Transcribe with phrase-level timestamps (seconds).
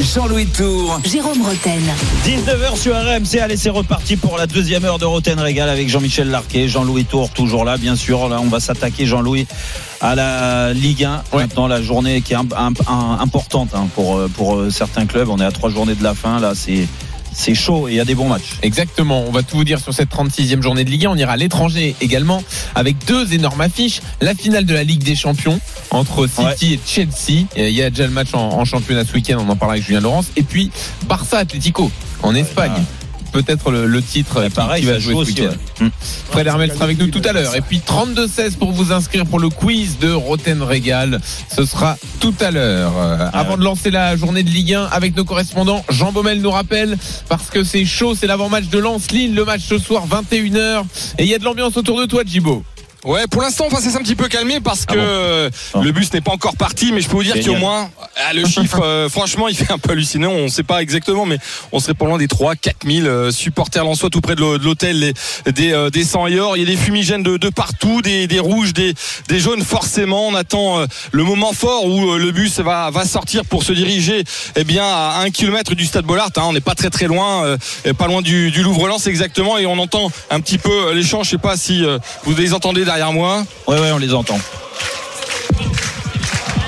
[0.00, 1.00] Jean-Louis Tour.
[1.04, 1.80] Jérôme Roten.
[2.24, 3.38] 19h sur RMC.
[3.40, 7.30] Allez, c'est reparti pour la deuxième heure de Roten Régal avec Jean-Michel Larquet, Jean-Louis Tour
[7.30, 8.28] toujours là, bien sûr.
[8.28, 9.46] Là, on va s'attaquer, Jean-Louis,
[10.00, 11.22] à la Ligue 1.
[11.32, 15.06] Maintenant, la journée qui est un- un- un- importante hein, pour, euh, pour euh, certains
[15.06, 15.28] clubs.
[15.28, 16.40] On est à trois journées de la fin.
[16.40, 16.86] Là, c'est.
[17.34, 18.58] C'est chaud et il y a des bons matchs.
[18.62, 21.10] Exactement, on va tout vous dire sur cette 36e journée de Ligue 1.
[21.10, 22.42] On ira à l'étranger également
[22.74, 24.00] avec deux énormes affiches.
[24.20, 25.60] La finale de la Ligue des Champions
[25.90, 27.46] entre City et Chelsea.
[27.56, 29.72] Et Il y a déjà le match en, en championnat ce week-end, on en parlera
[29.72, 30.26] avec Julien Laurence.
[30.36, 30.70] Et puis
[31.06, 31.90] Barça Atlético
[32.22, 32.72] en Espagne.
[33.34, 35.54] Peut-être le, le titre qui, pareil, qui va jouer aussi, week-end.
[35.80, 35.90] ouais.
[36.30, 37.54] Fred Hermel sera avec nous tout à l'heure.
[37.56, 41.20] Et puis 32-16 pour vous inscrire pour le quiz de Roten Régal.
[41.54, 42.92] Ce sera tout à l'heure.
[42.96, 46.50] Euh, avant de lancer la journée de Ligue 1 avec nos correspondants, Jean Baumel nous
[46.52, 46.96] rappelle,
[47.28, 50.84] parce que c'est chaud, c'est l'avant-match de Lens-Lille, le match ce soir 21h.
[51.18, 52.62] Et il y a de l'ambiance autour de toi, Djibo.
[53.04, 55.50] Ouais, pour l'instant, enfin, c'est s'est un petit peu calmé parce que euh,
[55.82, 58.46] le bus n'est pas encore parti, mais je peux vous dire qu'au moins, ah, le
[58.46, 60.30] chiffre, euh, franchement, il fait un peu hallucinant.
[60.30, 61.36] On ne sait pas exactement, mais
[61.72, 64.56] on serait pas loin des 3 4 000 euh, supporters lensois tout près de l'hô-
[64.56, 65.12] de l'hôtel,
[65.46, 66.56] des, euh, des 100 et or.
[66.56, 68.94] Il y a des fumigènes de, de partout, des, des rouges, des,
[69.28, 69.62] des jaunes.
[69.62, 73.74] Forcément, on attend euh, le moment fort où le bus va, va sortir pour se
[73.74, 74.24] diriger
[74.56, 76.30] eh bien, à un kilomètre du stade Bollard.
[76.36, 76.42] hein.
[76.46, 77.56] on n'est pas très très loin,
[77.98, 81.22] pas loin du, du Louvre-Lens exactement, et on entend un petit peu les chants.
[81.22, 81.84] Je sais pas si
[82.24, 83.44] vous les entendez derrière moi.
[83.66, 84.38] Ouais, ouais, on les entend.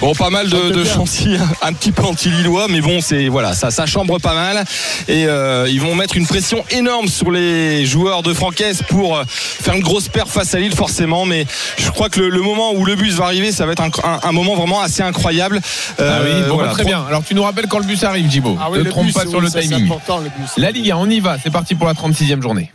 [0.06, 3.72] Bon, pas mal de, de chantiers un petit peu anti-lillois, mais bon, c'est voilà, ça,
[3.72, 4.64] ça chambre pas mal.
[5.08, 9.24] Et euh, ils vont mettre une pression énorme sur les joueurs de Francaise pour euh,
[9.28, 11.26] faire une grosse perte face à Lille, forcément.
[11.26, 11.44] Mais
[11.76, 13.90] je crois que le, le moment où le bus va arriver, ça va être un,
[14.04, 15.58] un- un moment vraiment assez incroyable.
[15.98, 17.04] ah oui, Euh, bon, voilà, très bien.
[17.08, 18.56] Alors tu nous rappelles quand le bus arrive, Djibo.
[18.60, 19.86] Ah oui, ne le trompe bus, pas sur oui, le timing.
[19.86, 20.50] important, le bus.
[20.56, 21.36] La Ligue 1, on y va.
[21.42, 22.70] C'est parti pour la 36e journée.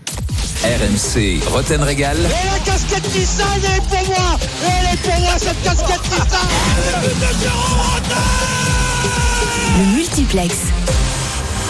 [0.64, 1.40] RMC.
[1.50, 2.18] Roten Régal.
[2.18, 6.02] Et la casquette elle est pour moi Elle est pour moi, cette casquette
[9.78, 10.56] Le multiplex.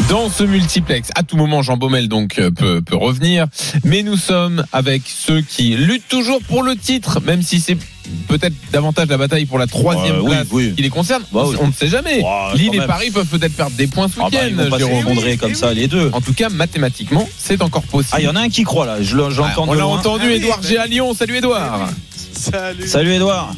[0.10, 3.48] Dans ce multiplex, à tout moment, Jean Baumel donc euh, peut, peut revenir,
[3.84, 7.78] mais nous sommes avec ceux qui luttent toujours pour le titre, même si c'est
[8.30, 10.74] peut-être davantage la bataille pour la troisième Euh, place oui.
[10.76, 11.24] qui les concerne.
[11.34, 11.58] Bah oui.
[11.60, 12.24] On ne sait jamais.
[12.56, 12.88] Lille et.
[12.88, 14.78] Paris peuvent peut-être perdre des points ce Ah bah, ils vont week-end.
[14.78, 15.00] Jérôme.
[15.00, 16.10] effondrer comme ça, les deux.
[16.14, 18.14] En tout cas, mathématiquement, c'est encore possible.
[18.14, 19.02] Ah, il y en a un qui croit là.
[19.02, 21.14] Je Ah, on l'a entendu, Ah oui, Edouard bah G à Lyon.
[21.14, 21.90] Salut Edouard.
[22.34, 23.54] Salut Salut Edouard.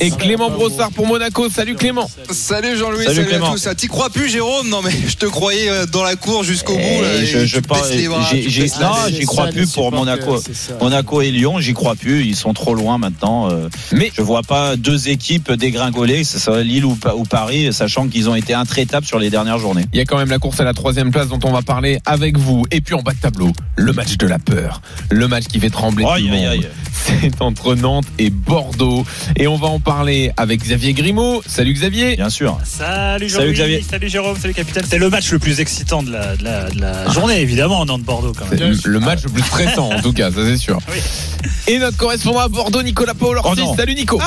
[0.00, 1.48] Et Clément Brossard pour Monaco.
[1.48, 2.10] Salut Clément.
[2.30, 3.50] Salut Jean-Louis, Salut salut, Clément.
[3.50, 3.66] à tous.
[3.66, 6.74] Ah, T'y crois plus Jérôme Non mais je te croyais euh, dans la cour jusqu'au
[6.74, 6.80] bout.
[7.02, 10.40] là, Et et je, je parle- j'ai- non, j'y crois plus pour Monaco.
[10.80, 12.24] Monaco et Lyon, j'y crois plus.
[12.24, 13.50] Ils sont trop loin maintenant.
[13.50, 17.24] euh, Mais Je vois pas deux équipes dégringoler, que ce soit Lille ou, Pa- ou
[17.24, 19.84] Paris, sachant qu'ils ont été intraitables sur les dernières journées.
[19.92, 21.98] Il y a quand même la course à la troisième place dont on va parler
[22.06, 22.64] avec vous.
[22.70, 24.80] Et puis en bas de tableau, le match de la peur.
[25.10, 26.50] Le match qui fait trembler tout Aïe, le aïe, monde.
[26.50, 26.68] aïe.
[27.22, 29.04] C'est entre Nantes et Bordeaux.
[29.36, 31.42] Et on va en parler avec Xavier Grimaud.
[31.46, 32.16] Salut Xavier.
[32.16, 32.58] Bien sûr.
[32.64, 33.84] Salut Salut Jean-Louis, Xavier.
[33.88, 34.84] salut Jérôme, salut capitaine.
[34.88, 38.32] C'est le match le plus excitant de la, de la, de la journée, évidemment, Nantes-Bordeaux
[38.36, 38.70] quand même.
[38.72, 40.78] le, le match le plus stressant en tout cas, ça c'est sûr.
[40.88, 40.98] Oui.
[41.68, 43.54] Et notre correspondant à Bordeaux, Nicolas Paul Oh.
[43.76, 44.20] Salut Nico.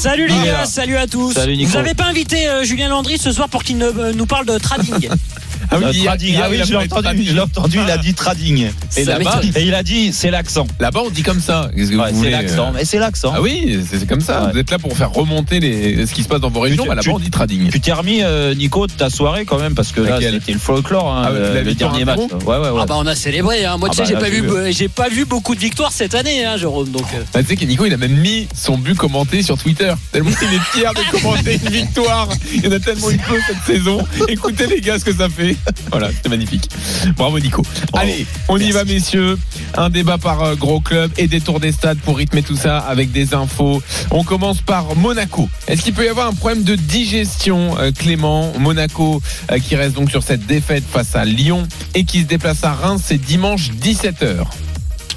[0.00, 1.32] Salut les gars, salut à tous.
[1.32, 1.70] Salut, Nico.
[1.70, 4.46] Vous avez pas invité euh, Julien Landry ce soir pour qu'il ne- euh, nous parle
[4.46, 5.08] de trading
[5.70, 6.28] Ah trading.
[6.30, 7.26] hier, Ah oui, il je l'ai entendu, trading.
[7.28, 8.70] je l'ai entendu, il a dit trading.
[8.96, 9.40] Et là-bas.
[9.54, 10.66] Et il a dit, c'est l'accent.
[10.80, 11.70] là-bas on dit comme ça.
[11.76, 12.68] Qu'est-ce que Ouais, vous c'est l'accent.
[12.68, 13.32] euh, Mais c'est l'accent.
[13.34, 14.44] Ah oui, c'est comme ça.
[14.46, 14.52] Ouais.
[14.52, 16.84] Vous êtes là pour faire remonter les, ce qui se passe dans vos régions.
[16.86, 17.70] Bah, là-bas on dit trading.
[17.70, 20.58] Tu t'es remis, euh, Nico, de ta soirée quand même, parce que là, c'était le
[20.58, 22.18] folklore, hein, Ah le, la le victoire dernier match.
[22.28, 22.80] zéro Ouais, ouais, ouais.
[22.82, 23.64] Ah bah on a célébré.
[23.64, 23.76] Hein.
[23.78, 24.70] Moi Ah tu sais, bah, j'ai pas vu, veux.
[24.70, 26.90] j'ai pas vu beaucoup de victoires cette année, hein, Jérôme.
[26.90, 29.56] Donc euh, Bah, tu sais que Nico il a même mis son but commenté sur
[29.58, 29.92] Twitter.
[30.12, 32.28] Tellement il est fier de commenter une victoire.
[32.54, 33.98] Il y en a tellement eu peu cette saison.
[34.28, 35.55] Écoutez les gars ce que ça fait.
[35.90, 36.68] Voilà, c'était magnifique.
[37.16, 37.62] Bravo Nico.
[37.92, 39.38] Allez, on y va messieurs.
[39.76, 42.78] Un débat par euh, gros club et des tours des stades pour rythmer tout ça
[42.78, 43.82] avec des infos.
[44.10, 45.48] On commence par Monaco.
[45.68, 48.52] Est-ce qu'il peut y avoir un problème de digestion euh, Clément?
[48.58, 52.64] Monaco euh, qui reste donc sur cette défaite face à Lyon et qui se déplace
[52.64, 54.44] à Reims c'est dimanche 17h.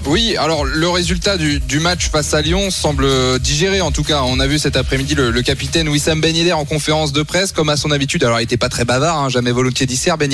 [0.05, 3.07] Oui, alors le résultat du, match face à Lyon semble
[3.39, 3.81] digéré.
[3.81, 7.21] En tout cas, on a vu cet après-midi le, capitaine Wissam Ben en conférence de
[7.21, 8.23] presse, comme à son habitude.
[8.23, 10.29] Alors, il n'était pas très bavard, hein, jamais volontiers dissert Ben.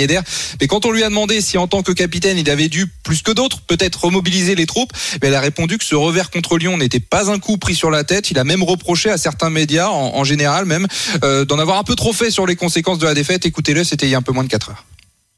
[0.62, 3.22] Mais quand on lui a demandé si en tant que capitaine, il avait dû plus
[3.22, 6.78] que d'autres peut-être remobiliser les troupes, ben, elle a répondu que ce revers contre Lyon
[6.78, 8.32] n'était pas un coup pris sur la tête.
[8.32, 10.88] Il a même reproché à certains médias, en, en général même,
[11.24, 13.46] euh, d'en avoir un peu trop fait sur les conséquences de la défaite.
[13.46, 14.86] Écoutez-le, c'était il y a un peu moins de 4 heures.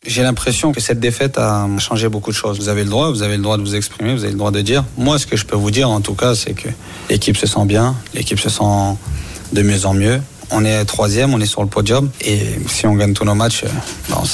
[0.06, 2.58] J'ai l'impression que cette défaite a changé beaucoup de choses.
[2.58, 4.52] Vous avez le droit, vous avez le droit de vous exprimer, vous avez le droit
[4.52, 4.86] de dire.
[4.98, 6.70] Moi, ce que je peux vous dire, en tout cas, c'est que
[7.10, 8.98] l'équipe se sent bien, l'équipe se sent
[9.52, 10.22] de mieux en mieux.
[10.50, 12.40] On est troisième, on est sur le podium, et
[12.70, 13.66] si on gagne tous nos matchs,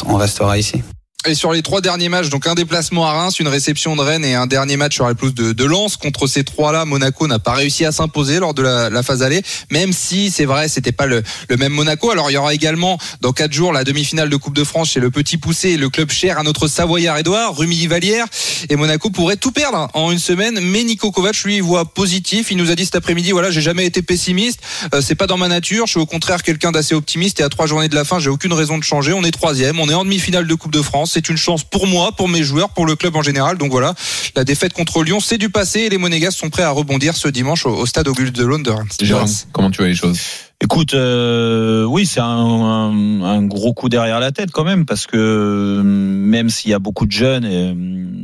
[0.06, 0.84] on restera ici.
[1.26, 4.26] Et sur les trois derniers matchs, donc un déplacement à Reims, une réception de Rennes
[4.26, 5.96] et un dernier match sur la pelouse de, de Lens.
[5.96, 9.42] Contre ces trois-là, Monaco n'a pas réussi à s'imposer lors de la, la, phase aller,
[9.72, 12.12] même si c'est vrai, c'était pas le, le, même Monaco.
[12.12, 15.00] Alors il y aura également dans quatre jours la demi-finale de Coupe de France chez
[15.00, 18.26] le Petit Poussé, le club cher à notre Savoyard Edouard, Rumi Valière.
[18.70, 22.52] Et Monaco pourrait tout perdre en une semaine, mais Nico Kovac lui voit positif.
[22.52, 24.60] Il nous a dit cet après-midi, voilà, j'ai jamais été pessimiste,
[24.94, 25.86] euh, c'est pas dans ma nature.
[25.86, 28.30] Je suis au contraire quelqu'un d'assez optimiste et à trois journées de la fin, j'ai
[28.30, 29.14] aucune raison de changer.
[29.14, 31.13] On est troisième, on est en demi-finale de Coupe de France.
[31.14, 33.60] C'est une chance pour moi, pour mes joueurs, pour le club en général.
[33.60, 33.94] Donc voilà,
[34.36, 37.28] la défaite contre Lyon, c'est du passé et les Monégas sont prêts à rebondir ce
[37.28, 38.84] dimanche au, au stade Auguste de Londres.
[39.00, 40.20] Jérôme, comment tu vois les choses?
[40.64, 46.50] Écoute, euh, oui, c'est un, gros coup derrière la tête quand même, parce que même
[46.50, 47.76] s'il y a beaucoup de jeunes et,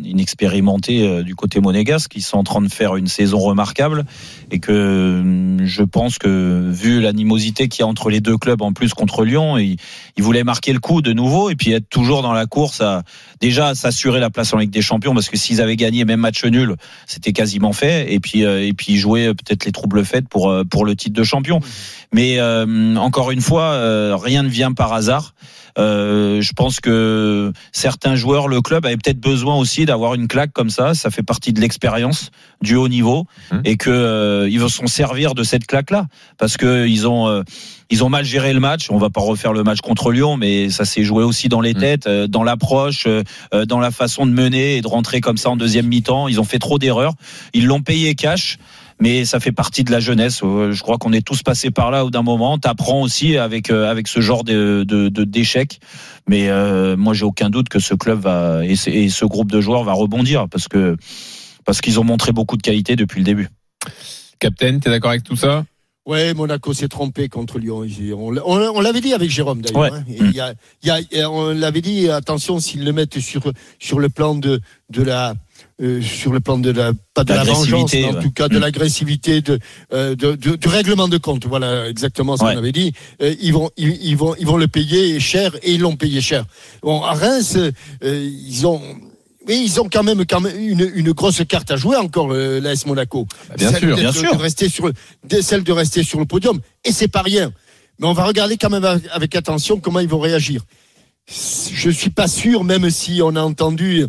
[0.09, 4.05] inexpérimentés euh, du côté monégasque qui sont en train de faire une saison remarquable,
[4.51, 8.71] et que je pense que vu l'animosité qu'il y a entre les deux clubs en
[8.71, 9.77] plus contre Lyon, ils,
[10.17, 13.03] voulaient marquer le coup de nouveau et puis être toujours dans la course à
[13.41, 16.45] déjà s'assurer la place en Ligue des Champions, parce que s'ils avaient gagné même match
[16.45, 16.75] nul,
[17.05, 20.63] c'était quasiment fait, et puis euh, et puis jouer peut-être les troubles faits pour euh,
[20.63, 21.59] pour le titre de champion.
[22.13, 25.33] Mais euh, encore une fois, euh, rien ne vient par hasard.
[25.77, 30.51] Euh, je pense que certains joueurs, le club avait peut-être besoin aussi d'avoir une claque
[30.51, 30.93] comme ça.
[30.93, 33.57] Ça fait partie de l'expérience du haut niveau mmh.
[33.65, 36.07] et que euh, ils vont s'en servir de cette claque-là
[36.37, 37.43] parce que ils ont euh,
[37.89, 38.91] ils ont mal géré le match.
[38.91, 41.73] On va pas refaire le match contre Lyon, mais ça s'est joué aussi dans les
[41.73, 42.27] têtes, mmh.
[42.27, 43.07] dans l'approche,
[43.67, 46.27] dans la façon de mener et de rentrer comme ça en deuxième mi-temps.
[46.27, 47.13] Ils ont fait trop d'erreurs.
[47.53, 48.59] Ils l'ont payé cash
[48.99, 50.39] mais ça fait partie de la jeunesse.
[50.41, 52.57] Je crois qu'on est tous passés par là au d'un moment.
[52.57, 55.79] T'apprends aussi avec avec ce genre de d'échecs.
[56.27, 59.61] Mais euh, moi, j'ai aucun doute que ce club va et, et, ce groupe de
[59.61, 60.95] joueurs va rebondir parce que
[61.65, 63.49] parce qu'ils ont montré beaucoup de qualité depuis le début.
[64.39, 65.65] Captain, t'es d'accord avec tout ça?
[66.05, 67.85] Ouais, Monaco s'est trompé contre Lyon.
[68.15, 69.91] On, on, on l'avait dit avec Jérôme d'ailleurs.
[69.91, 69.99] Ouais.
[69.99, 70.03] Hein.
[70.07, 73.99] Il y a, il y a, on l'avait dit, attention s'ils le mettent sur, sur
[73.99, 74.59] le plan de,
[74.89, 75.35] de la,
[75.81, 78.21] euh, sur le plan de la pas de la vengeance, mais en ouais.
[78.23, 79.59] tout cas de l'agressivité, de,
[79.93, 81.45] euh, de, de, du règlement de compte.
[81.45, 82.53] Voilà exactement ce Ouais.
[82.53, 82.93] qu'on avait dit.
[83.21, 86.21] Euh, ils vont ils, ils vont ils vont le payer cher et ils l'ont payé
[86.21, 86.45] cher.
[86.81, 87.71] Bon à Reims, euh,
[88.03, 88.81] ils ont
[89.47, 92.59] oui, ils ont quand même, quand même une, une grosse carte à jouer encore, euh,
[92.59, 93.25] l'AS Monaco.
[93.47, 94.35] Bah, bien celle sûr, bien sûr.
[94.35, 94.91] de rester sur,
[95.41, 96.59] celle de rester sur le podium.
[96.85, 97.51] Et c'est pas rien.
[97.99, 100.61] Mais on va regarder quand même avec- avec attention comment ils vont réagir.
[101.27, 104.05] Je suis pas sûr, même si on a entendu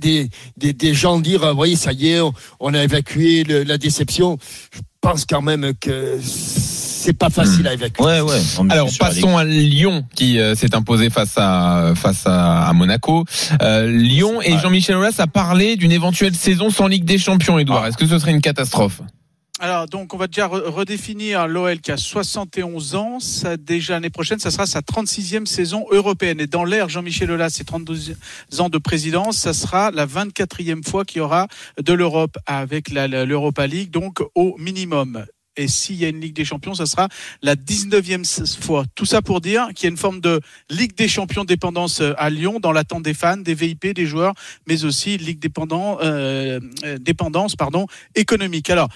[0.00, 3.62] des, des, des gens dire, ah, voyez, ça y est, on, on a évacué le-
[3.64, 4.38] la déception.
[4.74, 8.04] Je pense quand même que c'est pas facile à évacuer.
[8.04, 8.38] Ouais, ouais.
[8.70, 13.24] Alors passons à Lyon qui euh, s'est imposé face à face à, à Monaco.
[13.60, 17.58] Euh, Lyon et Jean-Michel Aulas a parlé d'une éventuelle saison sans Ligue des Champions.
[17.58, 19.00] Edouard, est-ce que ce serait une catastrophe?
[19.60, 23.20] Alors, donc, on va déjà re- redéfinir l'OL qui a 71 ans.
[23.20, 26.40] Ça, déjà, l'année prochaine, ça sera sa 36e saison européenne.
[26.40, 28.16] Et dans l'ère Jean-Michel Aulas, ses 32
[28.58, 31.48] ans de présidence, ça sera la 24e fois qu'il y aura
[31.80, 35.26] de l'Europe avec l'Europa League, donc au minimum.
[35.56, 37.08] Et s'il y a une Ligue des Champions, ça sera
[37.42, 38.86] la 19e fois.
[38.94, 40.40] Tout ça pour dire qu'il y a une forme de
[40.70, 44.32] Ligue des Champions dépendance euh, à Lyon, dans l'attente des fans, des VIP, des joueurs,
[44.66, 48.70] mais aussi Ligue dépendant, euh, euh, dépendance pardon, économique.
[48.70, 48.88] Alors,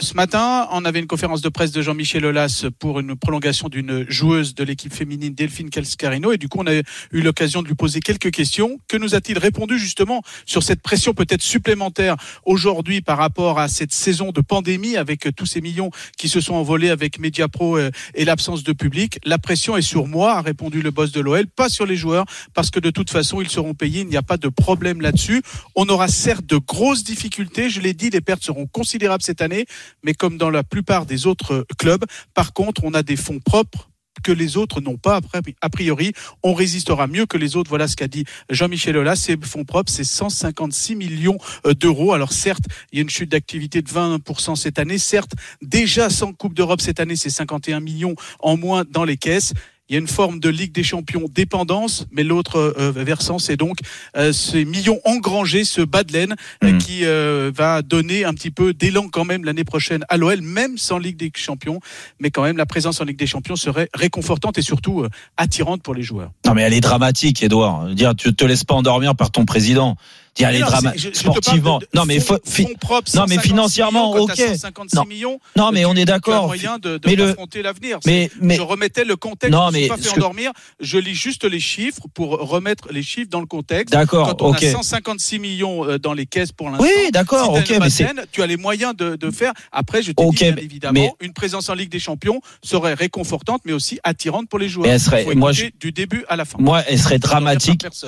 [0.00, 4.06] ce matin, on avait une conférence de presse de Jean-Michel Aulas pour une prolongation d'une
[4.08, 6.32] joueuse de l'équipe féminine, Delphine Calscarino.
[6.32, 8.78] Et du coup, on a eu l'occasion de lui poser quelques questions.
[8.86, 13.92] Que nous a-t-il répondu justement sur cette pression peut-être supplémentaire aujourd'hui par rapport à cette
[13.92, 18.24] saison de pandémie avec tous ces millions qui se sont envolés avec Mediapro euh, et
[18.24, 19.18] l'absence de public?
[19.24, 22.24] La pression est sur moi, a répondu le boss de l'OL, pas sur les joueurs,
[22.54, 24.02] parce que de toute façon, ils seront payés.
[24.02, 25.42] Il n'y a pas de problème là-dessus.
[25.74, 27.68] On aura certes de grosses difficultés.
[27.68, 29.66] Je l'ai dit, les pertes seront considérables cette année
[30.02, 32.04] mais comme dans la plupart des autres clubs,
[32.34, 33.88] par contre, on a des fonds propres
[34.22, 35.20] que les autres n'ont pas
[35.60, 36.12] a priori.
[36.42, 37.70] On résistera mieux que les autres.
[37.70, 39.16] Voilà ce qu'a dit Jean-Michel Aulas.
[39.16, 41.38] Ces fonds propres, c'est 156 millions
[41.78, 42.12] d'euros.
[42.12, 44.98] Alors certes, il y a une chute d'activité de 20% cette année.
[44.98, 49.54] Certes, déjà sans Coupe d'Europe cette année, c'est 51 millions en moins dans les caisses.
[49.88, 53.56] Il y a une forme de Ligue des Champions dépendance, mais l'autre euh, versant, c'est
[53.56, 53.78] donc
[54.16, 56.78] euh, ces millions engrangés, ce bas de laine euh, Mm.
[56.78, 60.76] qui euh, va donner un petit peu d'élan quand même l'année prochaine à l'OL, même
[60.76, 61.80] sans Ligue des Champions.
[62.20, 65.94] Mais quand même, la présence en Ligue des Champions serait réconfortante et surtout attirante pour
[65.94, 66.30] les joueurs.
[66.44, 67.86] Non mais elle est dramatique, Edouard.
[67.94, 69.96] Dire tu te laisses pas endormir par ton président.
[70.38, 70.66] Dire
[70.96, 71.78] je- je parle sportivement.
[71.78, 74.32] de- de non mais fonds- fi- propres, non mais 156 financièrement, millions, ok.
[74.36, 75.04] t'as 156 non.
[75.04, 76.46] millions, non mais on est d'accord.
[76.46, 77.98] moyen de, de mais le affronter l'avenir.
[78.04, 79.52] mais- je remettais le contexte.
[79.52, 80.52] Non, je mais suis pas fait ce que- endormir.
[80.80, 83.92] Je lis juste les chiffres pour remettre les chiffres dans le contexte.
[83.92, 84.62] D'accord, Quand on ok.
[84.62, 86.84] a 156 millions euh, dans les caisses pour l'instant.
[86.84, 87.90] Oui, d'accord, si ok, une mais
[88.32, 89.52] tu as les moyens de, faire.
[89.72, 92.94] Après, je te Ok, dis bien évidemment, mais- une présence en Ligue des Champions serait
[92.94, 94.90] réconfortante, mais aussi attirante pour les joueurs.
[94.90, 96.58] Elle serait- moi, du début à la fin.
[96.60, 97.82] Moi, elle serait dramatique.
[97.84, 98.06] Je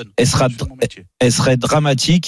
[1.21, 2.20] elle serait dramatique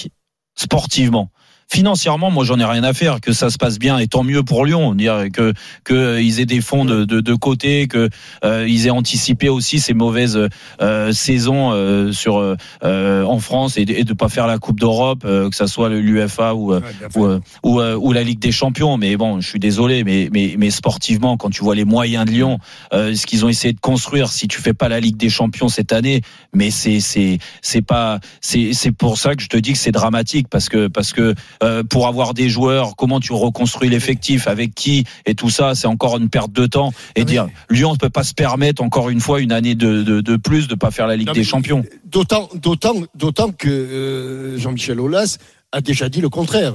[0.55, 1.31] sportivement.
[1.77, 3.19] Financièrement, moi, j'en ai rien à faire.
[3.23, 4.95] Que ça se passe bien, et tant mieux pour Lyon.
[4.95, 8.11] Dire que que euh, ils aient des fonds de, de, de côté, que
[8.45, 10.39] euh, ils aient anticipé aussi ces mauvaises
[10.83, 14.59] euh, saisons euh, sur euh, euh, en France et, de- et de pas faire la
[14.59, 16.81] Coupe d'Europe, euh, que ça soit l'UFA ou, euh,
[17.17, 17.27] ou,
[17.63, 18.99] ou, euh, ou la Ligue des Champions.
[18.99, 22.33] Mais bon, je suis désolé, mais mais mais sportivement, quand tu vois les moyens de
[22.33, 22.59] Lyon,
[22.93, 25.71] euh, ce qu'ils ont essayé de construire, si tu fais pas la Ligue des Champions
[25.71, 26.21] cette année,
[26.53, 29.91] mais c'est c'est c'est pas c'est c'est pour ça que je te dis que c'est
[29.91, 34.75] dramatique parce que parce que euh, pour avoir des joueurs, comment tu reconstruis l'effectif, avec
[34.75, 36.93] qui et tout ça, c'est encore une perte de temps.
[37.17, 40.21] Et dire Lyon ne peut pas se permettre encore une fois une année de de,
[40.21, 41.85] de plus de pas faire la Ligue Non, des Champions.
[42.05, 45.39] D'autant, d'autant, d'autant que euh, Jean-Michel Aulas
[45.73, 46.75] a déjà dit le contraire.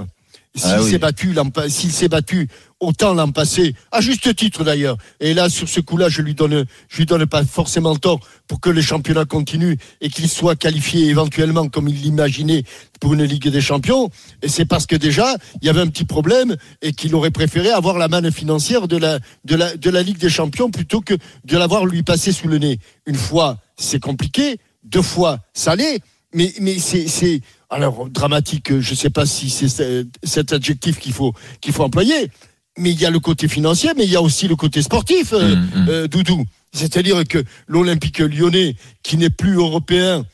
[0.55, 0.89] S'il Ah oui.
[0.89, 1.35] s'est battu,
[1.67, 2.47] s'il s'est battu
[2.79, 4.97] autant l'an passé, à juste titre d'ailleurs.
[5.19, 8.59] Et là, sur ce coup-là, je lui donne, je lui donne pas forcément tort pour
[8.59, 12.63] que le championnat continue et qu'il soit qualifié éventuellement comme il l'imaginait
[12.99, 14.09] pour une Ligue des Champions.
[14.41, 17.71] Et c'est parce que déjà, il y avait un petit problème et qu'il aurait préféré
[17.71, 21.15] avoir la manne financière de la, de la, de la Ligue des Champions plutôt que
[21.45, 22.79] de l'avoir lui passer sous le nez.
[23.05, 24.59] Une fois, c'est compliqué.
[24.83, 25.99] Deux fois, ça l'est.
[26.33, 31.13] Mais, mais c'est, alors, dramatique, je ne sais pas si c'est ce- cet adjectif qu'il
[31.13, 32.29] faut, qu'il faut employer,
[32.77, 35.33] mais il y a le côté financier, mais il y a aussi le côté sportif,
[35.33, 35.55] euh,
[35.87, 36.45] euh, Doudou.
[36.73, 40.25] C'est-à-dire que l'Olympique lyonnais, qui n'est plus européen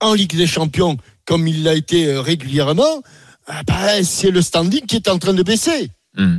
[0.00, 3.02] en Ligue des Champions, comme il l'a été euh, régulièrement,
[3.46, 5.90] ah bah, c'est le standing qui est en train de baisser.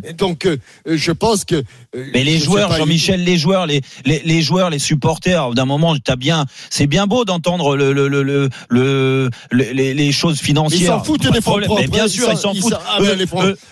[0.08, 1.56] Et donc, euh, euh, je pense que.
[1.56, 5.66] euh, Mais les je joueurs, Jean-Michel, les joueurs, les, les, les joueurs, les supporters, d'un
[5.66, 10.40] moment, t'as bien, c'est bien beau d'entendre le, le, le, le, le- les, les choses
[10.40, 10.80] financières.
[10.80, 12.76] Ils s'en foutent des de fonds propres, Mais bien sûr, ils s'en foutent.
[12.88, 13.00] ah,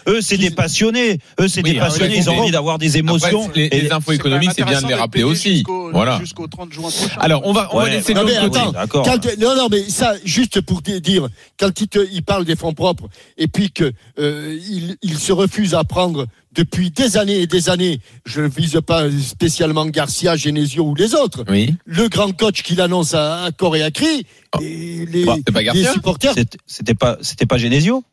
[0.08, 1.20] eux, c'est des passionnés.
[1.40, 2.18] Eux, c'est Oui, des ah, passionnés.
[2.18, 3.46] Ils ont envie d'avoir des émotions.
[3.46, 5.56] Après, les, Et- les infos C'est économiques, c'est bien de les rappeler aussi.
[5.58, 6.18] jusqu'au- Voilà.
[6.20, 7.16] Jusqu'au 30 juin prochain.
[7.20, 10.62] Alors, on va, on va laisser Non, mais attends, quand- non, non, mais ça, juste
[10.62, 11.28] pour di- dire,
[11.60, 15.32] quand il, te- il parle des fonds propres, et puis que euh, il, il se
[15.32, 20.36] refuse à prendre depuis des années et des années, je ne vise pas spécialement Garcia,
[20.36, 21.76] Genesio ou les autres, Oui.
[21.86, 24.26] le grand coach qu'il annonce à, à corps et à cri,
[24.62, 26.34] et les, Bah, pas les supporters.
[26.66, 28.04] C'était- pas, c'était pas Genesio?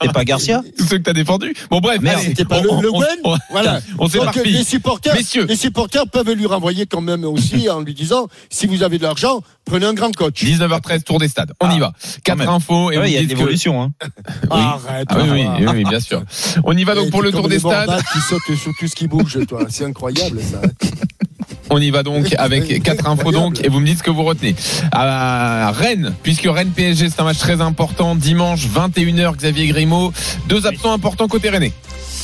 [0.00, 0.62] C'était pas Garcia.
[0.78, 1.54] Tous ceux que t'as défendus.
[1.70, 3.80] Bon, bref, Merde, allez, pas on- le, on- le on- Gwen on- Voilà.
[3.98, 5.44] On Donc les supporters, Messieurs.
[5.46, 9.02] les supporters peuvent lui renvoyer quand même aussi en lui disant si vous avez de
[9.04, 10.42] l'argent, prenez un grand coach.
[10.42, 11.52] 19h13, tour des stades.
[11.60, 11.92] On y va.
[12.24, 13.68] Quatre infos et Ouais, il y a dites de que-.
[13.70, 13.90] Hein.
[14.50, 15.06] Arrête.
[15.10, 16.22] Ah oui, oui, bien sûr.
[16.64, 18.00] On y va donc pour le tour des stades.
[18.12, 19.66] Qui sautent sur tout ce qui bouge, toi.
[19.68, 20.60] C'est incroyable, ça.
[21.72, 24.24] On y va donc avec quatre infos donc et vous me dites ce que vous
[24.24, 24.56] retenez.
[24.90, 30.12] À Rennes, puisque Rennes PSG c'est un match très important dimanche 21h Xavier Grimaud,
[30.46, 31.72] deux absents importants côté Rennais.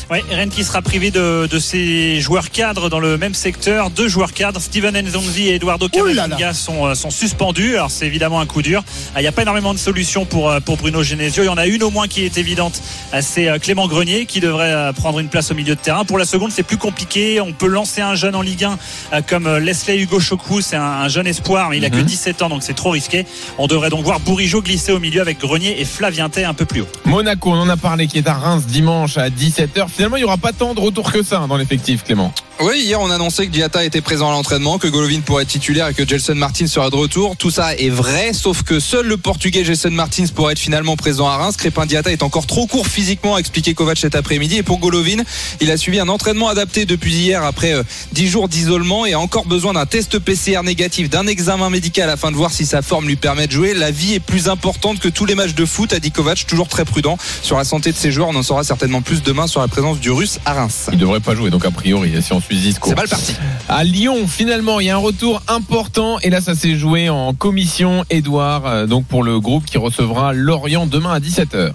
[0.08, 3.90] Ouais, Rennes qui sera privé de, de ses joueurs cadres dans le même secteur.
[3.90, 6.04] Deux joueurs cadres, Steven Nzonzi et Eduardo Oh.
[6.04, 7.74] Camavinga sont, euh, sont suspendus.
[7.74, 8.84] Alors c'est évidemment un coup dur.
[9.14, 11.42] Ah, Il n'y a pas énormément de solutions pour, euh, pour Bruno Genesio.
[11.42, 12.80] Il y en a une au moins qui est évidente.
[13.12, 16.04] Ah, C'est euh, Clément Grenier qui devrait euh, prendre une place au milieu de terrain.
[16.04, 17.40] Pour la seconde, c'est plus compliqué.
[17.40, 18.78] On peut lancer un jeune en Ligue 1
[19.12, 20.60] euh, comme euh, Leslie Hugo Chokou.
[20.60, 22.04] C'est un, un jeune espoir, mais il a que Mhm.
[22.04, 23.26] 17 ans, donc c'est trop risqué.
[23.58, 26.82] On devrait donc voir Bourigeau glisser au milieu avec Grenier et Flavientet un peu plus
[26.82, 26.88] haut.
[27.06, 29.86] Monaco, on en a parlé qui est à Reims dimanche à 17h.
[29.96, 32.30] Finalement, il n'y aura pas tant de retour que ça hein, dans l'effectif Clément.
[32.58, 35.88] Oui, hier on annonçait que Diata était présent à l'entraînement, que Golovin pourrait être titulaire
[35.88, 37.36] et que Gelson Martins sera de retour.
[37.36, 41.28] Tout ça est vrai, sauf que seul le Portugais Gelson Martins pourrait être finalement présent
[41.28, 41.56] à Reims.
[41.58, 44.56] Crépin Diata est encore trop court physiquement, a expliqué Kovac cet après-midi.
[44.56, 45.22] Et pour Golovin,
[45.60, 47.82] il a suivi un entraînement adapté depuis hier après euh,
[48.12, 52.30] 10 jours d'isolement et a encore besoin d'un test PCR négatif, d'un examen médical afin
[52.30, 53.74] de voir si sa forme lui permet de jouer.
[53.74, 56.68] La vie est plus importante que tous les matchs de foot, a dit Kovac, toujours
[56.68, 58.28] très prudent sur la santé de ses joueurs.
[58.30, 60.88] On en saura certainement plus demain sur la présence du Russe à Reims.
[60.90, 62.88] Il devrait pas jouer donc a priori si on Zisco.
[62.90, 63.34] C'est mal parti.
[63.68, 67.34] À Lyon, finalement, il y a un retour important et là, ça s'est joué en
[67.34, 68.04] commission.
[68.10, 71.72] Edouard, euh, donc pour le groupe qui recevra Lorient demain à 17h.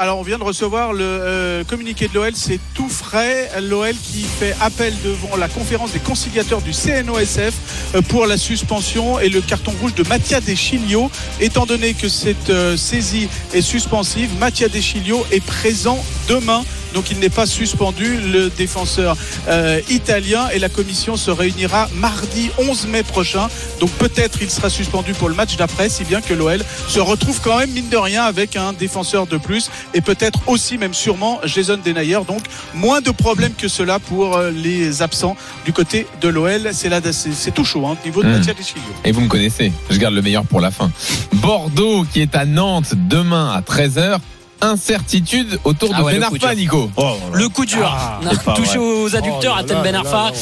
[0.00, 3.50] Alors on vient de recevoir le euh, communiqué de l'OL, c'est tout frais.
[3.60, 9.18] L'OL qui fait appel devant la conférence des conciliateurs du CNOSF euh, pour la suspension
[9.18, 11.10] et le carton rouge de Mattia Deschilio.
[11.40, 15.98] Étant donné que cette euh, saisie est suspensive, Mattia Deschilio est présent
[16.28, 16.62] demain.
[16.94, 19.16] Donc il n'est pas suspendu, le défenseur
[19.48, 23.48] euh, italien, et la commission se réunira mardi 11 mai prochain.
[23.80, 27.40] Donc peut-être il sera suspendu pour le match d'après, si bien que l'OL se retrouve
[27.42, 31.40] quand même, mine de rien, avec un défenseur de plus, et peut-être aussi, même sûrement,
[31.44, 32.20] Jason Denayer.
[32.26, 32.42] Donc
[32.74, 36.70] moins de problèmes que cela pour euh, les absents du côté de l'OL.
[36.72, 38.82] C'est là, c'est tout chaud, hein, au niveau de Deschilio.
[39.04, 40.90] Et vous me connaissez, je garde le meilleur pour la fin.
[41.34, 44.18] Bordeaux qui est à Nantes demain à 13h.
[44.60, 46.54] Incertitude autour Ah de ouais, Ben Arfa.
[46.54, 46.90] Nico.
[47.32, 47.86] Le coup dur.
[47.90, 48.20] Ah,
[48.54, 48.86] touché vrai.
[48.86, 50.16] aux adducteurs Oh à là Ben là Arfa.
[50.16, 50.32] là,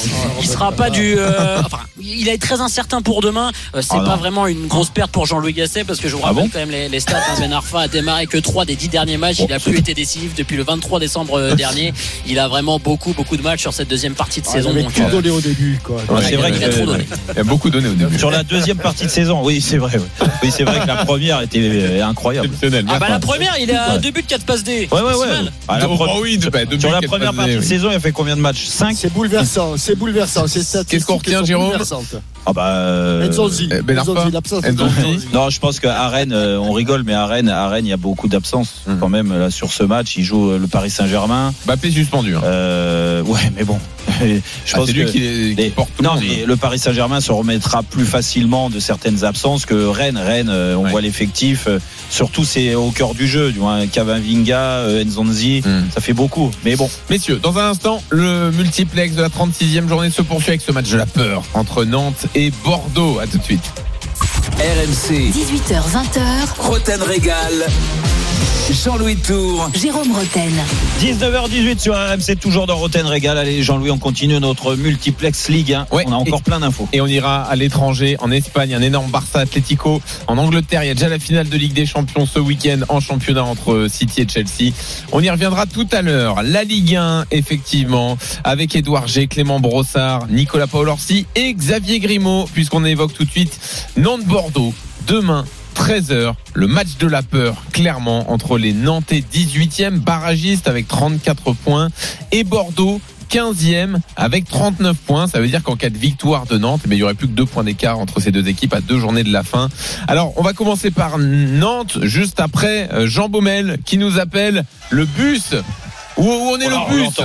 [0.40, 1.16] Il sera pas du.
[1.18, 3.50] euh, enfin, il est très incertain pour demain.
[3.74, 4.16] Euh, C'est Ah pas non.
[4.16, 6.58] vraiment une grosse perte pour Jean-Louis Gasset parce que je vous Ah rappelle bon quand
[6.58, 7.16] même les, les stats.
[7.18, 7.34] hein.
[7.40, 9.38] Ben Arfa a démarré que 3 des 10 derniers matchs.
[9.40, 11.92] Il a plus été décisif depuis le 23 décembre euh, dernier.
[12.26, 14.72] Il a vraiment beaucoup, beaucoup de matchs sur cette deuxième partie de Ah, saison.
[14.74, 15.78] il donc, tout euh, donné au début.
[15.82, 15.96] Quoi.
[16.08, 17.06] Ouais, c'est vrai il a trop donné.
[17.34, 18.18] Il a beaucoup donné au début.
[18.18, 19.98] Sur la deuxième partie de saison, oui, c'est vrai.
[20.42, 22.48] Oui, c'est vrai que la première était incroyable.
[22.88, 24.88] Ah bah la première, il a deux buts, 4 passes D.
[24.90, 25.50] Ouais, ouais, C'est ouais.
[25.68, 27.36] Ah, la Oh, pre- bah oui, de- bah, deux Sur buts, la quatre première passes
[27.36, 27.66] partie D, de oui.
[27.66, 28.66] saison, il a fait combien de matchs?
[28.66, 30.46] 5 C'est bouleversant, c'est bouleversant.
[30.46, 31.72] Ces statistiques Qu'est-ce qu'on retient, Jérôme.
[32.48, 32.66] Ah bah.
[32.68, 33.28] euh,
[33.70, 34.64] Eh, Ben l'absence.
[35.32, 37.92] Non, je pense qu'à Rennes, euh, on rigole, mais à Rennes, à Rennes, il y
[37.92, 38.98] a beaucoup d'absences Hum.
[39.00, 40.16] quand même là sur ce match.
[40.16, 41.52] Il joue euh, le Paris Saint-Germain.
[41.66, 42.36] Mbappé suspenddu.
[42.36, 42.40] hein.
[42.44, 43.78] Euh, ouais, mais bon,
[44.20, 44.38] je
[44.72, 46.24] Ah, pense c'est lui que qui, les- qui les- porte tout le non, monde.
[46.26, 50.16] mais le Paris Saint-Germain se remettra plus facilement de certaines absences que Rennes.
[50.18, 50.90] Rennes, euh, on Ouais.
[50.90, 51.64] voit l'effectif.
[51.68, 51.78] euh,
[52.10, 53.52] surtout, c'est au cœur du jeu.
[53.52, 55.86] Du moins, Kavavinga, euh, Nzonzi, Hum.
[55.92, 56.50] ça fait beaucoup.
[56.64, 60.60] Mais bon, Messieurs, dans un instant, le multiplex de la 36e journée se poursuit avec
[60.62, 63.18] ce match de la peur entre Nantes et Bordeaux.
[63.20, 63.64] À tout de suite.
[64.58, 67.52] RMC, 18h20h, Roten Régal.
[68.84, 69.70] Jean-Louis Tour.
[69.80, 70.52] Jérôme Roten.
[71.00, 73.38] 19h18 sur RMC, toujours dans Roten Régal.
[73.38, 75.86] Allez, Jean-Louis, on continue notre multiplex Ligue 1.
[75.92, 76.04] Ouais.
[76.06, 76.88] on a encore Et- plein d'infos.
[76.92, 80.02] Et on ira à l'étranger, en Espagne, un énorme Barça Atlético.
[80.26, 83.00] En Angleterre, il y a déjà la finale de Ligue des Champions ce week-end en
[83.00, 84.72] championnat entre City et Chelsea.
[85.12, 86.42] On y reviendra tout à l'heure.
[86.42, 92.84] La Ligue 1, effectivement, avec Édouard G, Clément Brossard, Nicolas Paolorsi et Xavier Grimaud, puisqu'on
[92.84, 93.58] évoque tout de suite
[93.96, 94.74] Nantes-Bordeaux.
[95.06, 95.44] Demain,
[95.86, 101.90] 13h, le match de la peur, clairement, entre les Nantais 18e, barragistes avec 34 points,
[102.32, 103.00] et Bordeaux
[103.30, 105.28] 15e avec 39 points.
[105.28, 107.34] Ça veut dire qu'en cas de victoire de Nantes, eh il y aurait plus que
[107.34, 109.68] deux points d'écart entre ces deux équipes à deux journées de la fin.
[110.08, 115.04] Alors, on va commencer par Nantes, juste après euh, Jean Baumel qui nous appelle le
[115.04, 115.54] bus.
[116.16, 117.20] Où, où on est le bus.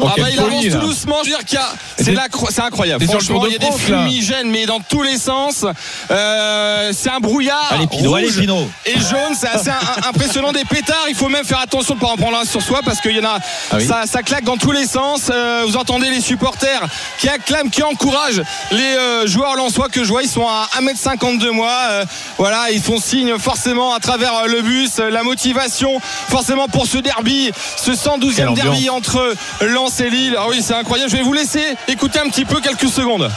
[0.00, 2.14] Oh, Ah bah, il avance tout doucement, je veux dire qu'il y a- Et c'est
[2.30, 3.04] cro- incroyable.
[3.06, 5.64] Franchement, il y a des fumigènes, mais dans tous les sens.
[6.10, 7.68] Euh, c'est un brouillard.
[7.70, 8.68] Allez, Pinot, allez, Pinot.
[8.86, 9.70] Et jaune, c'est assez
[10.06, 10.52] impressionnant.
[10.52, 12.80] Des pétards, il faut même faire attention de ne pas en prendre un sur soi
[12.84, 13.38] parce qu'il y en a,
[13.70, 13.86] Ah oui.
[13.86, 15.30] ça, ça claque dans tous les sens.
[15.30, 16.82] Euh, vous entendez les supporters
[17.18, 20.22] qui acclament, qui encouragent les euh, joueurs lensois que je vois.
[20.22, 21.70] Ils sont à 1m50 de moi.
[21.90, 22.04] Euh,
[22.38, 24.98] voilà, ils font signe forcément à travers le bus.
[24.98, 28.54] La motivation, forcément pour ce derby, ce Quelle 112e ambiance.
[28.56, 29.34] derby entre
[29.82, 30.36] Lens et Lille.
[30.38, 31.10] Ah oui, c'est incroyable.
[31.10, 33.28] Je vais vous laisser écouter un petit peu quelques secondes.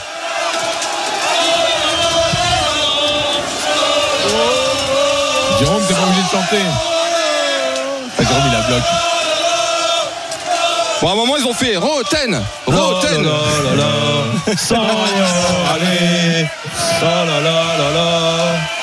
[5.58, 6.62] Jérôme, t'es pas obligé de chanter.
[8.18, 8.82] Ah, Jérôme, il a bloc.
[11.02, 13.28] Bon, à un moment, ils ont fait Roten, Roten.
[14.56, 14.76] Sans.
[14.76, 14.86] Oh
[17.02, 18.75] là là là là.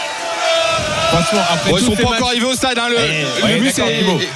[1.14, 2.78] Franchement, après Bon, ils tous sont ces pas matchs- encore arrivés au stade.
[2.80, 2.88] Hein.
[2.90, 3.84] Le, Eh, le but, c'est.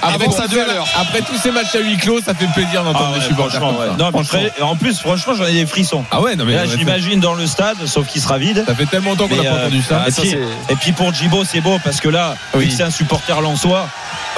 [0.02, 0.88] Après tous ces deux à l'heure.
[1.00, 3.60] Après tous ces matchs à huis clos, ça fait plaisir d'entendre Ah les ouais, supporters
[3.60, 3.98] franchement, comme ouais.
[3.98, 4.04] ça.
[4.04, 4.68] Non, Franchement.
[4.72, 6.06] en plus, franchement, j'en ai des frissons.
[6.12, 8.63] Ah ouais, non mais là, l'imagine dans le stade, sauf qu'il sera vide.
[8.68, 10.04] ça fait tellement longtemps qu'on n'a pas euh, entendu ça.
[10.08, 10.36] et, puis,
[10.70, 12.66] et puis pour Djibo, c'est beau parce que là, Oui.
[12.66, 13.88] vu que c'est un supporter lensois,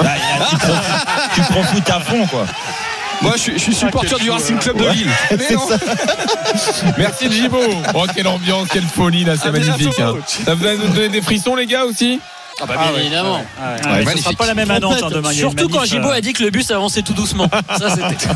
[0.02, 0.10] là,
[1.34, 2.44] tu, profites à fond, quoi.
[3.22, 5.10] Moi, je suis, je suis supporter du Racing Club de Lille.
[5.30, 5.68] Mais non.
[6.98, 7.58] Merci Jibo.
[7.94, 9.98] Oh quelle ambiance, quelle folie là, c'est magnifique.
[10.00, 10.14] hein.
[10.26, 12.18] Ça vous a donné des frissons les gars aussi?
[12.60, 13.44] Ah bah, bien évidemment.
[13.58, 15.32] Ah, mais ce sera pas la même hein, demain.
[15.32, 17.48] Surtout quand Gibo euh, a dit que le bus avançait tout doucement.
[17.78, 18.26] Ça, c'était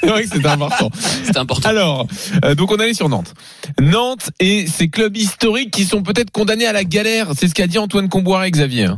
[0.00, 0.90] C'est vrai que c'était important.
[1.24, 1.68] c'était important.
[1.68, 2.06] Alors,
[2.44, 3.34] euh, donc on allait sur Nantes.
[3.80, 7.28] Nantes et ces clubs historiques qui sont peut-être condamnés à la galère.
[7.36, 8.90] C'est ce qu'a dit Antoine Comboiré, Xavier.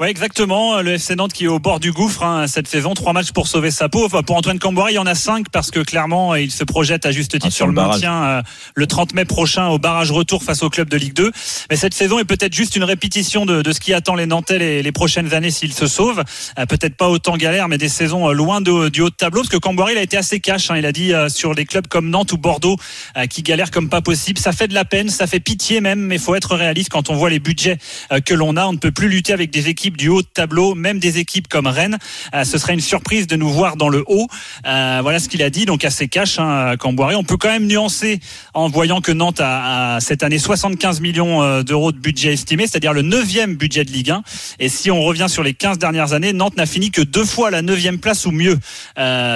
[0.00, 0.80] Ouais, exactement.
[0.80, 2.94] Le FC Nantes qui est au bord du gouffre hein, cette saison.
[2.94, 4.04] Trois matchs pour sauver sa peau.
[4.04, 7.04] Enfin, pour Antoine Camboire, il y en a cinq parce que clairement, il se projette
[7.04, 8.42] à juste titre Ah, sur sur le maintien euh,
[8.76, 11.32] le 30 mai prochain au barrage retour face au club de Ligue 2.
[11.68, 14.60] Mais cette saison est peut-être juste une répétition de, de ce qui attend les Nantais
[14.60, 16.22] les, les prochaines années s'ils se sauvent.
[16.60, 19.40] Euh, peut-être pas autant galère, mais des saisons euh, loin de- du haut de tableau
[19.40, 20.70] parce que Camboire, il a été assez cash.
[20.70, 20.76] hein.
[20.76, 22.76] Il a dit euh, sur les clubs comme Nantes ou Bordeaux
[23.16, 24.38] euh, qui galèrent comme pas possible.
[24.38, 27.16] Ça fait de la peine, ça fait pitié même, mais faut être réaliste quand on
[27.16, 27.78] voit les budgets
[28.12, 28.64] euh, que l'on a.
[28.68, 31.48] On ne peut plus lutter avec des équipes du haut de tableau, même des équipes
[31.48, 31.98] comme Rennes.
[32.34, 34.26] Euh, ce serait une surprise de nous voir dans le haut.
[34.66, 37.14] Euh, voilà ce qu'il a dit, donc assez cash, hein, Camboiré.
[37.14, 38.20] On peut quand même nuancer
[38.54, 42.92] en voyant que Nantes a, cette année 75 millions euh, d'euros de budget estimé, c'est-à-dire
[42.92, 44.22] le neuvième budget de Ligue 1.
[44.58, 47.50] Et si on revient sur les 15 dernières années, Nantes n'a fini que deux fois
[47.50, 48.58] la neuvième place ou mieux.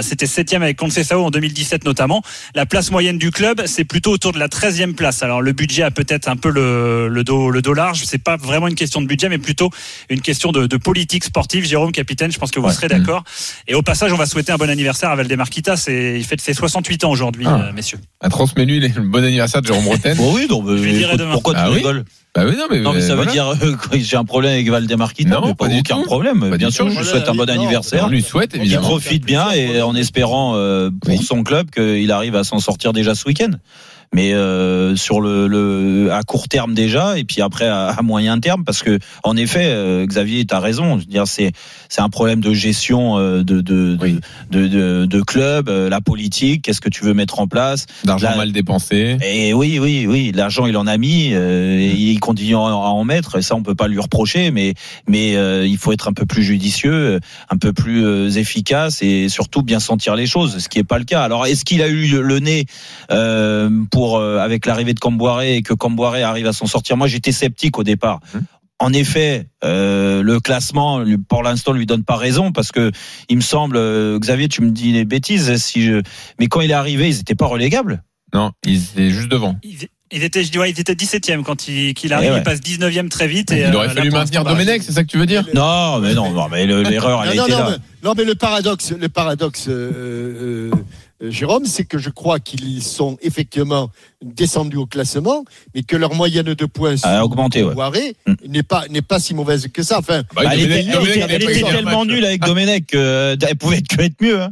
[0.00, 2.22] C'était septième avec Conceição en 2017 notamment.
[2.54, 5.22] La place moyenne du club, c'est plutôt autour de la 13e place.
[5.22, 8.02] Alors le budget a peut-être un peu le, le dos le dos large.
[8.04, 9.70] C'est pas vraiment une question de budget, mais plutôt
[10.08, 11.64] une question de, de politique sportive.
[11.64, 13.22] Jérôme, capitaine, je pense que vous serez d'accord.
[13.68, 15.76] Et au passage, on va souhaiter un bon anniversaire à Valdemar Kita.
[15.76, 17.66] C'est il fait ses 68 ans aujourd'hui, Ah.
[17.68, 17.98] euh, messieurs.
[18.20, 20.16] À transmets-lui le bon anniversaire de Jérôme Bretagne.
[20.22, 21.32] Bon, oui, donc, Je lui dirai écoute, demain.
[21.32, 23.30] pourquoi tu Ah oui rigoles Bah oui, non, mais, Non, mais ça voilà.
[23.30, 25.96] veut dire euh, que j'ai un problème avec Valdemar Kita, Non, mais pas pas aucun
[25.96, 26.02] tout.
[26.04, 26.48] problème.
[26.50, 28.04] Pas Bien sûr, je lui souhaite un bon Non, anniversaire.
[28.06, 28.88] On lui souhaite, évidemment.
[28.88, 31.22] profite bien et en espérant euh, pour Oui.
[31.24, 33.50] son club qu'il arrive à s'en sortir déjà ce week-end.
[34.14, 38.38] Mais euh, sur le, le à court terme déjà et puis après à, à moyen
[38.40, 41.52] terme parce que en effet euh, Xavier tu as raison je veux dire c'est
[41.88, 44.18] c'est un problème de gestion euh, de de, Oui.
[44.50, 47.86] de, de de club euh, la politique qu'est-ce que tu veux mettre en place?
[48.04, 49.16] D'argent mal dépensé.
[49.22, 53.04] et oui, oui, oui, l'argent il en a mis, euh, et il continue à en
[53.04, 54.74] mettre, et ça on peut pas lui reprocher, mais
[55.08, 59.28] mais euh, il faut être un peu plus judicieux, un peu plus euh, efficace et
[59.28, 61.22] surtout bien sentir les choses, ce qui est pas le cas.
[61.22, 62.66] Alors est-ce qu'il a eu le nez
[63.10, 63.70] euh,
[64.02, 67.30] pour euh, avec l'arrivée de Camboiré et que Camboiré arrive à s'en sortir Moi j'étais
[67.30, 68.18] sceptique au départ.
[68.34, 68.42] Hum.
[68.80, 72.90] En effet, euh, le classement, pour l'instant, lui donne pas raison parce que
[73.28, 76.02] il me semble, euh, Xavier, tu me dis des bêtises, si je,
[76.40, 78.02] mais quand il est arrivé, ils étaient pas relégables.
[78.34, 79.56] Non, il est juste devant.
[79.62, 82.28] Ils, ils étaient, je dis, ouais, ils étaient 17e quand il, qu'il arrive.
[82.30, 82.38] Eh ouais.
[82.38, 83.50] Il passe 19e très vite.
[83.50, 85.44] Et, Il aurait euh, fallu maintenir Domenech, c'est ça que tu veux dire?
[85.54, 87.70] Non, mais non, non, mais le- l'erreur, elle non, a été non, là.
[87.70, 90.76] mais, non, mais le paradoxe, le paradoxe, euh, euh, euh,
[91.30, 93.90] Jérôme, c'est que je crois qu'ils sont effectivement
[94.24, 97.74] descendus au classement, mais que leur moyenne de points A sous augmenté, ouais.
[97.74, 98.34] Boiré Mm.
[98.48, 99.98] n'est pas n'est pas si mauvaise que ça.
[99.98, 103.82] Enfin, Bah, elle Domenech- était, Domenech, il a elle tellement nulle avec Domenech qu'elle pouvait
[103.82, 104.40] que être mieux.
[104.42, 104.50] Hein.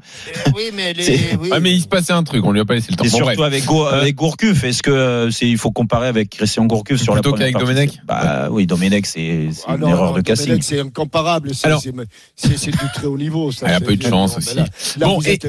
[0.56, 1.50] oui, mais les, C'est- oui.
[1.52, 3.04] Ah, mais il se passait un truc, on lui a pas laissé le temps.
[3.04, 3.46] Et Bon, surtout bref.
[3.46, 4.64] avec, Gour- avec Gourcuff.
[4.64, 7.64] Est-ce que euh, c'est il faut comparer avec Christian Gourcuff sur la Plutôt première qu'avec
[7.66, 7.74] partie?
[7.74, 10.48] Domenech Bah oui, Domenech, c'est Ah une non, erreur non, de casting.
[10.48, 11.50] Domenech, C'est incomparable.
[11.54, 13.52] C'est du très haut niveau.
[13.52, 13.66] Ça.
[13.68, 14.56] Elle a C'est- pas eu de chance aussi.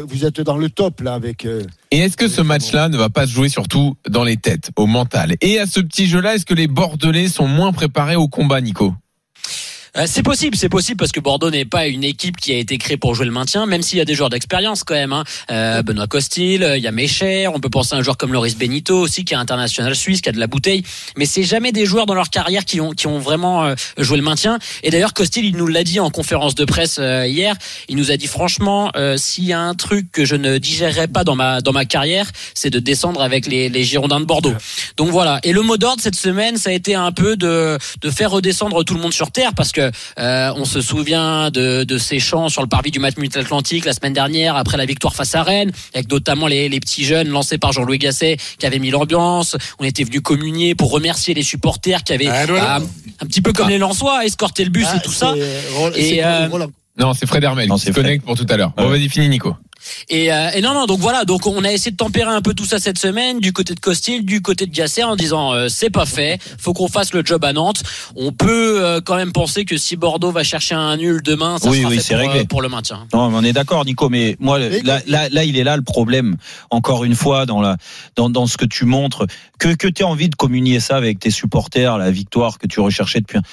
[0.07, 1.45] Vous êtes dans le top là avec.
[1.45, 4.71] euh, Et est-ce que ce match-là ne va pas se jouer surtout dans les têtes,
[4.76, 5.36] au mental?
[5.41, 8.93] Et à ce petit jeu-là, est-ce que les Bordelais sont moins préparés au combat, Nico?
[9.97, 12.77] Euh, C'est possible, c'est possible parce que Bordeaux n'est pas une équipe qui a été
[12.77, 15.12] créée pour jouer le maintien, même s'il y a des joueurs d'expérience quand même.
[15.12, 15.25] Hein.
[15.51, 18.32] Euh, Benoît Costil, euh, il y a Mécher, on peut penser à un joueur comme
[18.32, 20.84] Loris Benito aussi qui est international suisse, qui a de la bouteille.
[21.17, 24.15] Mais c'est jamais des joueurs dans leur carrière qui ont qui ont vraiment euh, joué
[24.15, 24.60] le maintien.
[24.84, 27.56] Et d'ailleurs Costil, il nous l'a dit en conférence de presse euh, hier.
[27.89, 31.10] Il nous a dit franchement, euh, s'il y a un truc que je ne digérerais
[31.10, 34.54] pas dans ma dans ma carrière, c'est de descendre avec les, les Girondins de Bordeaux.
[34.95, 35.41] Donc voilà.
[35.43, 38.86] Et le mot d'ordre cette semaine, ça a été un peu de de faire redescendre
[38.86, 39.81] tout le monde sur terre parce que
[40.20, 43.94] euh, on se souvient de, de ces chants sur le parvis du match Atlantique la
[43.94, 47.58] semaine dernière après la victoire face à Rennes, avec notamment les, les petits jeunes lancés
[47.58, 49.56] par Jean-Louis Gasset qui avaient mis l'ambiance.
[49.80, 52.78] On était venu communier pour remercier les supporters qui avaient Ah, voilà.
[52.80, 52.80] ah,
[53.22, 55.36] un petit peu comme les Lensois escorté le bus ah, et tout ça.
[55.96, 56.48] Et, euh.
[57.02, 58.04] Non, c'est Fred Hermel Non, qui se Fred.
[58.06, 58.72] connecte pour tout à l'heure.
[58.78, 59.56] Bon, vas-y, fini, Nico.
[60.10, 62.54] Et, euh, et non, non, donc voilà, donc on a essayé de tempérer un peu
[62.54, 65.70] tout ça cette semaine, du côté de Costil, du côté de Gasset, en disant euh,
[65.70, 67.82] c'est pas fait, faut qu'on fasse le job à Nantes.
[68.16, 71.68] On peut euh, quand même penser que si Bordeaux va chercher un nul demain, ça
[71.68, 72.40] Oui, sera oui, fait c'est pour, réglé.
[72.42, 73.08] euh, pour le maintien.
[73.12, 74.08] Non, mais on est d'accord, Nico.
[74.10, 76.38] Mais moi, là, là, là, il est là le problème.
[76.70, 77.78] Encore une fois, dans la,
[78.16, 79.26] dans, dans ce que tu montres,
[79.58, 82.80] que que tu as envie de communier ça avec tes supporters, la victoire que tu
[82.82, 83.40] recherchais depuis.
[83.40, 83.44] un-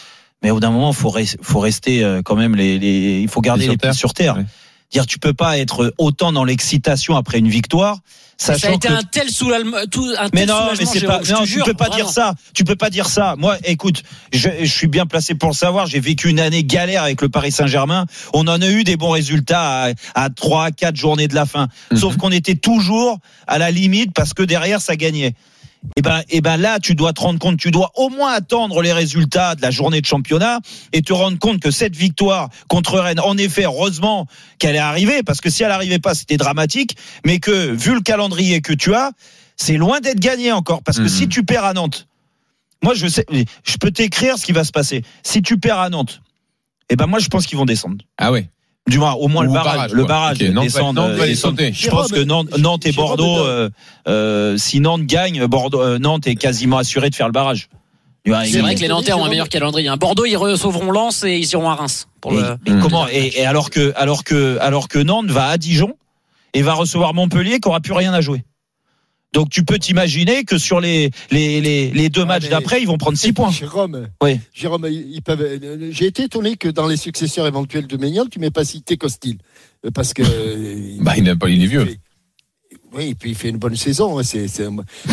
[0.43, 3.29] Mais au bout d'un moment, faut res- faut rester euh, quand même les, les il
[3.29, 3.95] faut garder les pieds terre.
[3.95, 4.37] sur terre.
[4.37, 4.47] Ouais.
[4.91, 7.99] Dire, tu peux pas être autant dans l'excitation après une victoire,
[8.39, 11.05] Ça a sachant été que un tel soulagement, tout, un mais tel non, mais c'est
[11.05, 11.21] pas.
[11.23, 12.05] je Non, tu jure, peux pas vraiment.
[12.05, 12.35] dire ça.
[12.55, 13.35] Tu peux pas dire ça.
[13.37, 15.87] Moi, écoute, je, je suis bien placé pour le savoir.
[15.87, 18.07] J'ai vécu une année galère avec le Paris Saint-Germain.
[18.33, 21.69] On en a eu des bons résultats à, à 3, 4 journées de la fin.
[21.95, 25.35] Sauf qu'on était toujours à la limite parce que derrière, ça gagnait.
[25.97, 28.83] Et ben, et ben là, tu dois te rendre compte, tu dois au moins attendre
[28.83, 30.61] les résultats de la journée de championnat
[30.93, 34.27] et te rendre compte que cette victoire contre Rennes, en effet, heureusement
[34.59, 38.01] qu'elle est arrivée, parce que si elle arrivait pas, c'était dramatique, mais que vu le
[38.01, 39.13] calendrier que tu as,
[39.57, 41.09] c'est loin d'être gagné encore, parce que Mhm.
[41.09, 42.07] si tu perds à Nantes,
[42.83, 43.25] moi je sais,
[43.65, 45.03] je peux t'écrire ce qui va se passer.
[45.25, 46.21] Si tu perds à Nantes,
[46.91, 48.05] eh ben moi je pense qu'ils vont descendre.
[48.19, 48.49] Ah ouais.
[48.89, 51.27] Du moins, au moins le barrage, barrage, le barrage, Nantes va- descendre, Nantes va euh,
[51.27, 51.73] les sauter.
[51.73, 53.69] Je pense que Nantes, Nantes et Bordeaux, euh,
[54.09, 57.69] euh, si Nantes gagne, Bordeaux, euh, Nantes est quasiment assuré de faire le barrage.
[58.45, 59.89] C'est vrai que les Nantais ont un meilleur calendrier.
[59.89, 59.97] hein.
[59.97, 62.09] Bordeaux, ils recevront Lens et ils iront à Reims.
[62.21, 62.57] Pour Et, le...
[62.67, 62.81] et Mm.
[62.81, 65.93] comment et, et alors que alors que alors que Nantes va à Dijon
[66.53, 68.43] et va recevoir Montpellier qui aura plus rien à jouer.
[69.35, 72.87] Donc tu peux t'imaginer que sur les, les, les, les deux matchs mais- d'après, ils
[72.87, 73.51] vont prendre 6 points.
[73.51, 74.41] Jérôme, Oui.
[74.55, 75.47] Jérôme, ils ils peuvent.
[75.91, 79.37] J'ai été étonné que dans les successeurs éventuels de Maignan, tu m'aies pas cité Costil,
[79.85, 80.23] Euh, parce que.
[81.03, 81.87] Bah, il, n'a pas, il est vieux.
[82.95, 84.19] Oui, et puis il fait une bonne saison.
[84.19, 84.67] hein, c'est, c'est-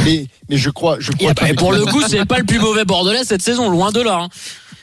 [0.05, 1.31] Mais, mais je crois, je Et crois.
[1.31, 4.21] après, pour le coup, c'est pas le plus mauvais bordelais cette saison, loin de là.
[4.23, 4.29] hein.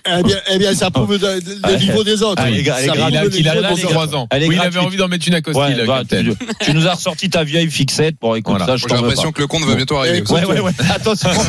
[0.04, 2.42] Eh bien, eh bien, ça prouve le, le niveau des autres.
[2.44, 4.16] Ah, les gars, les Il a, le il a niveau des 23 autres.
[4.18, 4.28] ans.
[4.32, 6.94] Oui, il avait envie d'en mettre une à Costil, Ouais, bah, tu, tu nous as
[6.94, 8.16] ressorti ta vieille fixette.
[8.20, 8.66] Bon, écoute, Voilà.
[8.66, 9.32] ça, je J'ai l'impression pas.
[9.32, 10.22] que le compte va bientôt arriver.
[10.28, 10.72] Ouais, ouais, ouais.
[10.94, 11.30] Attention.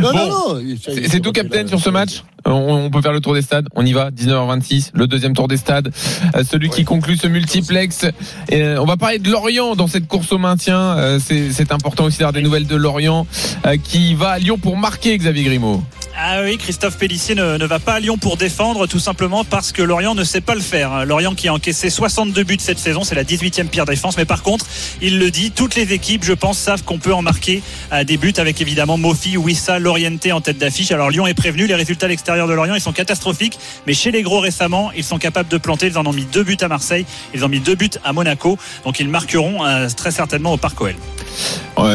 [0.00, 0.12] Non, Bon.
[0.12, 0.62] non, non.
[1.08, 2.50] C'est tout, capitaine, sur ce match on,
[2.86, 3.66] on peut faire le tour des stades.
[3.76, 5.92] On y va, 19h26, le deuxième tour des stades.
[6.34, 8.04] Euh, celui qui conclut ce multiplex.
[8.48, 10.78] Et, euh, on va parler de Lorient dans cette course au maintien.
[10.98, 13.26] Euh, C'est c'est important aussi d'avoir des nouvelles de Lorient
[13.66, 15.82] euh, qui va à Lyon pour marquer Xavier Grimaud.
[16.24, 19.72] Ah oui, Christophe Pellissier ne, ne va pas à Lyon pour défendre, tout simplement parce
[19.72, 21.04] que Lorient ne sait pas le faire.
[21.04, 24.44] Lorient qui a encaissé 62 buts cette saison, c'est la 18e pire défense, mais par
[24.44, 24.64] contre,
[25.00, 27.60] il le dit, toutes les équipes, je pense, savent qu'on peut en marquer
[27.92, 30.92] euh, des buts avec évidemment Mofi, Wissa, Loriente en tête d'affiche.
[30.92, 33.58] Alors Lyon est prévenu, les résultats à l'extérieur de Lorient, ils sont catastrophiques,
[33.88, 35.88] mais chez les gros récemment, ils sont capables de planter.
[35.88, 37.04] Ils en ont mis deux buts à Marseille,
[37.34, 40.76] ils ont mis deux buts à Monaco, donc ils marqueront euh, très certainement au Parc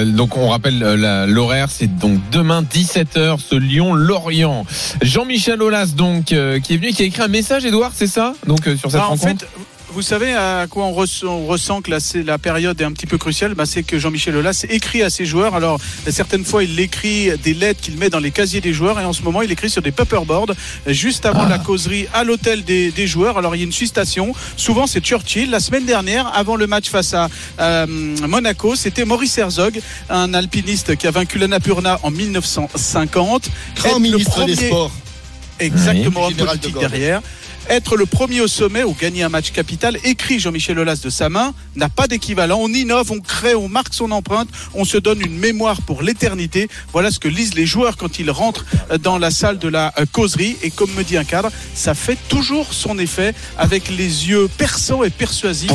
[0.05, 4.16] donc on rappelle euh, l'horaire, c'est donc demain 17h ce Lyon-Lorient.
[5.01, 8.33] Jean-Michel Aulas donc euh, qui est venu, qui a écrit un message, Edouard, c'est ça?
[8.45, 9.45] Donc euh, sur cette Bah, en rencontre?
[9.45, 9.47] fait,
[9.97, 13.07] vous savez à quoi on, res- on ressent que c'est- la période est un petit
[13.07, 13.55] peu cruciale?
[13.55, 15.55] Bah, C'est que Jean-Michel Aulas écrit à ses joueurs.
[15.55, 15.79] Alors,
[16.11, 18.99] certaines fois, il écrit des lettres qu'il met dans les casiers des joueurs.
[18.99, 20.53] Et en ce moment, il écrit sur des paperboards
[20.85, 21.49] juste avant Ah.
[21.49, 23.39] la causerie à l'hôtel des, des joueurs.
[23.39, 24.33] Alors, il y a une citation.
[24.55, 25.49] Souvent, c'est Churchill.
[25.49, 27.27] La semaine dernière, avant le match face à
[27.59, 29.81] euh, Monaco, c'était Maurice Herzog,
[30.11, 33.49] un alpiniste qui a vaincu l'Annapurna en 1950.
[33.77, 34.91] Grand le ministre des Sports.
[35.59, 36.35] Exactement, Oui.
[36.35, 36.81] De politique Gaulle.
[36.87, 37.21] derrière.
[37.69, 41.27] Être le premier au sommet ou gagner un match capital, écrit Jean-Michel Aulas de sa
[41.29, 42.59] main, n'a pas d'équivalent.
[42.61, 46.69] On innove, on crée, on marque son empreinte, on se donne une mémoire pour l'éternité.
[46.93, 48.65] Voilà ce que lisent les joueurs quand ils rentrent
[49.01, 50.55] dans la salle de la euh, causerie.
[50.63, 55.03] Et comme me dit un cadre, ça fait toujours son effet avec les yeux perçants
[55.03, 55.71] et persuasifs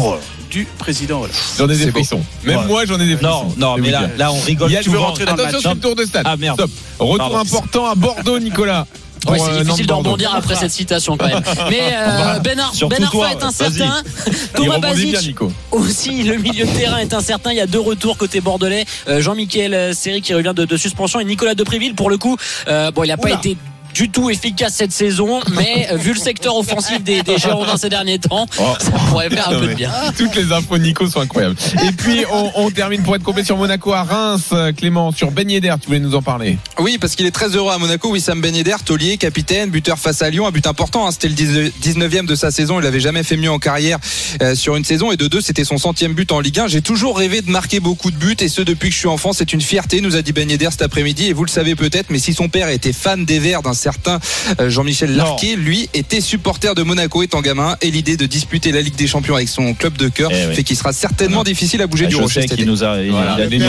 [0.51, 1.55] du président Aulas.
[1.59, 2.23] J'en ai des frissons.
[2.45, 2.67] Même Ouais.
[2.67, 3.55] moi, j'en ai des frissons.
[3.59, 5.07] Non, mais là, on rigole Il y a- souvent.
[5.09, 5.81] rentrer dans le match.
[5.81, 6.23] tour de stade.
[6.27, 6.59] Ah, merde.
[6.59, 6.71] Stop.
[6.99, 7.39] Retour Pardon.
[7.39, 8.87] important à Bordeaux, Nicolas.
[9.31, 10.11] Ouais, c'est euh, difficile d'en Nantes-Bordeaux.
[10.11, 11.43] rebondir après cette citation quand même.
[11.71, 14.03] Mais euh, Ben, Ar- Ben Arfa toi, est incertain.
[14.55, 15.53] Thomas Nico.
[15.71, 17.51] aussi, le milieu de terrain est incertain.
[17.53, 18.85] Il y a deux retours côté bordelais.
[19.09, 22.37] Euh, Jean-Michel Seri qui revient de, de suspension et Nicolas Depréville pour le coup.
[22.69, 23.57] euh, bon, il n'a pas été
[23.95, 27.89] du tout efficace cette saison, mais euh, vu le secteur offensif des, des Girondins ces
[27.89, 28.63] derniers temps, Oh.
[28.81, 29.91] ça pourrait faire un Non, peu de bien.
[30.17, 31.57] Toutes les infos Nico sont incroyables.
[31.87, 34.53] Et puis, on, on termine pour être complet sur Monaco à Reims.
[34.77, 37.73] Clément, sur Ben Yedder, tu voulais nous en parler Oui, parce qu'il est très heureux
[37.73, 38.11] à Monaco.
[38.11, 41.07] Wissam Ben Yedder, taulier, capitaine, buteur face à Lyon, un but important.
[41.07, 41.11] hein.
[41.11, 42.79] C'était le 19e de sa saison.
[42.81, 43.99] Il n'avait jamais fait mieux en carrière
[44.43, 45.13] euh, sur une saison.
[45.13, 46.67] Et de deux, c'était son centième but en Ligue 1.
[46.69, 48.37] J'ai toujours rêvé de marquer beaucoup de buts.
[48.41, 50.69] Et ce, depuis que je suis enfant, c'est une fierté, nous a dit Ben Yedder
[50.71, 51.27] cet après-midi.
[51.29, 54.19] Et vous le savez peut-être, mais si son père était fan des Verts d'un certain
[54.61, 55.17] euh, Jean-Michel.
[55.17, 57.77] Larquet, lui était supporter de Monaco étant gamin.
[57.83, 60.55] Et l'idée de disputer la Ligue des Champions avec son club de cœur Eh oui.
[60.55, 62.65] fait qu'il sera certainement difficile à bouger Ah, du rocher été.
[62.65, 63.01] nous a.
[63.01, 63.37] il- Voilà.
[63.39, 63.63] il a Le des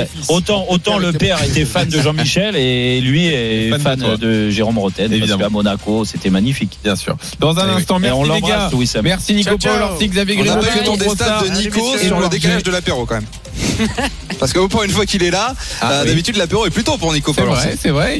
[0.00, 0.06] a-.
[0.28, 4.16] Autant, autant Le père était fan de Jean-Michel et lui est Fan de fan toi.
[4.16, 5.06] de Jérôme Roten.
[5.08, 5.44] Parce Évidemment.
[5.44, 6.78] qu'à Monaco, c'était magnifique.
[6.82, 7.16] Bien sûr.
[7.38, 7.76] Dans un Eh oui.
[7.78, 8.70] instant, Et merci on les gars.
[9.02, 9.56] Merci Nico.
[9.58, 11.44] Paul, Orsi, Xavier On Grimaud, pas eu le Clément tour des stats Brossard.
[11.44, 13.26] de Nico sur le décalage de l'apéro quand même.
[14.38, 16.08] Parce que pour une fois qu'il est là, Ah, euh, oui.
[16.08, 18.18] d'habitude l'apéro est plus tôt pour Nico C'est vrai, c'est vrai.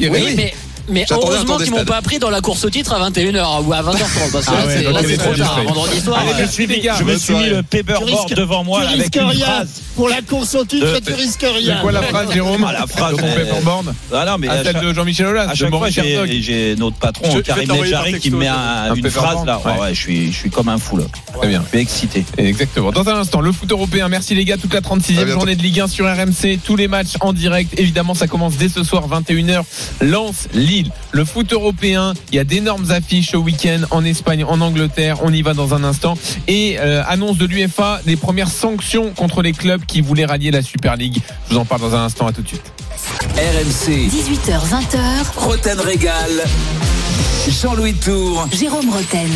[0.89, 1.05] Mais.
[1.11, 4.31] Heureusement qu'ils m'ont pas pris dans la course au titre à 21h ou à 20h30
[4.31, 5.61] parce que Ah là, ouais, c'est- là, c'est trop tard.
[5.65, 6.19] Vendredi soir.
[6.19, 6.95] Allez, euh, merci les gars.
[6.99, 9.45] Je me suis mis le paperboard devant moi tu avec risques une rien.
[9.45, 9.81] phrase.
[9.95, 11.77] Pour la course au titre, De- tu risques C'est rien.
[11.81, 14.93] quoi la phrase, Jérôme Ah, la phrase, ton paperboard Ah non, mais À à de
[14.93, 18.47] Jean-Michel Aulas, À chaque fois, j'ai notre patron, Je- je Karim Medjari, qui me met
[18.47, 19.59] un- Un une phrase là.
[19.65, 19.93] Ouais.
[19.93, 21.05] Je suis, je suis comme un fou là.
[21.37, 21.61] Très bien.
[21.65, 22.25] Je suis excité.
[22.37, 22.91] Exactement.
[22.91, 24.07] Dans un instant, le foot européen.
[24.09, 24.57] Merci les gars.
[24.57, 25.31] Toute la À 36e bientôt.
[25.31, 26.59] journée de Ligue 1 sur RMC.
[26.63, 27.73] Tous les matchs en direct.
[27.77, 29.63] Évidemment, ça commence dès ce soir, 21h.
[30.01, 30.72] Lance Lille.
[31.11, 32.13] Le foot européen.
[32.31, 35.17] Il y a d'énormes affiches ce week-end en Espagne, en Angleterre.
[35.23, 36.15] On y va dans un instant.
[36.47, 40.61] Et euh, annonce de l'UFA des premières sanctions contre les clubs qui voulaient rallier la
[40.61, 41.19] Super League.
[41.47, 42.27] Je vous en parle dans un instant.
[42.27, 42.63] À tout de suite.
[43.35, 44.99] RMC, 18h, 20h,
[45.37, 46.43] Roten Régal.
[47.49, 48.47] Jean-Louis Tour.
[48.57, 49.29] Jérôme Roten.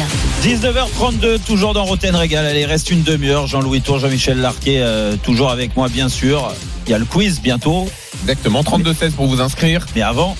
[0.43, 2.45] 19h32, toujours dans Roten Régal.
[2.45, 3.47] Allez, reste une demi-heure.
[3.47, 6.54] Jean-Louis Tour, Jean-Michel Larquet, euh, toujours avec moi, bien sûr.
[6.86, 7.88] Il y a le quiz bientôt.
[8.21, 8.62] Exactement.
[8.62, 9.86] 32-16 pour vous inscrire.
[9.95, 10.38] Mais avant,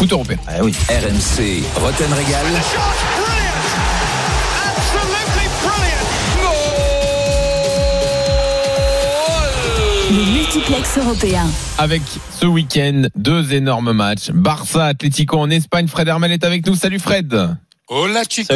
[0.00, 0.38] Foot européen.
[0.48, 0.72] ah oui.
[0.88, 2.46] RMC, Roten Régal.
[10.10, 11.46] Le multiplex européen.
[11.78, 12.02] avec
[12.40, 14.30] ce week-end deux énormes matchs.
[14.32, 15.86] Barça, Atlético en Espagne.
[15.86, 16.74] Fred Hermel est avec nous.
[16.74, 17.56] Salut Fred.
[17.86, 18.54] Hola chicos.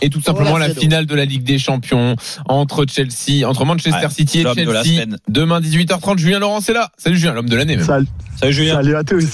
[0.00, 4.06] Et tout simplement Hola, la finale de la Ligue des Champions entre Chelsea, entre Manchester
[4.06, 5.16] Ouais, City et l'homme de la Chelsea.
[5.28, 6.90] Demain 18h30, Julien Laurent est là.
[6.98, 7.84] Salut Julien, l'homme de l'année même.
[7.86, 8.06] Salut,
[8.40, 8.74] Salut Julien.
[8.76, 9.26] salut à tous.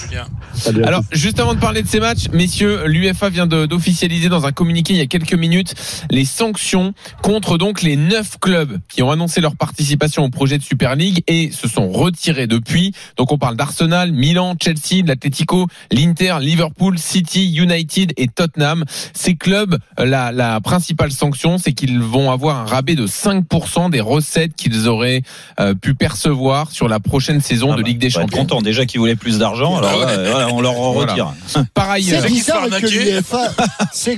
[0.55, 1.17] Salut à Alors, tous.
[1.17, 4.97] juste avant de parler de ces matchs, messieurs, l'UFA vient d'officialiser dans un communiqué il
[4.99, 5.75] y a quelques minutes
[6.11, 6.93] les sanctions
[7.23, 11.23] contre donc les neuf clubs qui ont annoncé leur participation au projet de Super League
[11.29, 12.93] et se sont retirés depuis.
[13.17, 18.85] Donc, on parle d'Arsenal, Milan, Chelsea, l'Atlético, l'Inter, Liverpool, City, United et Tottenham.
[19.15, 24.01] Ces clubs, la, la principale sanction, c'est qu'ils vont avoir un rabais de 5% des
[24.01, 25.23] recettes qu'ils auraient
[25.61, 28.39] euh, pu percevoir sur la prochaine saison Ah de bah, Ligue des être Champions.
[28.39, 29.77] content déjà qu'ils voulaient plus d'argent.
[29.79, 31.13] Alors là, euh, voilà, on leur en Voilà.
[31.13, 31.35] retire.
[31.75, 32.87] Par ailleurs, C'est bizarre que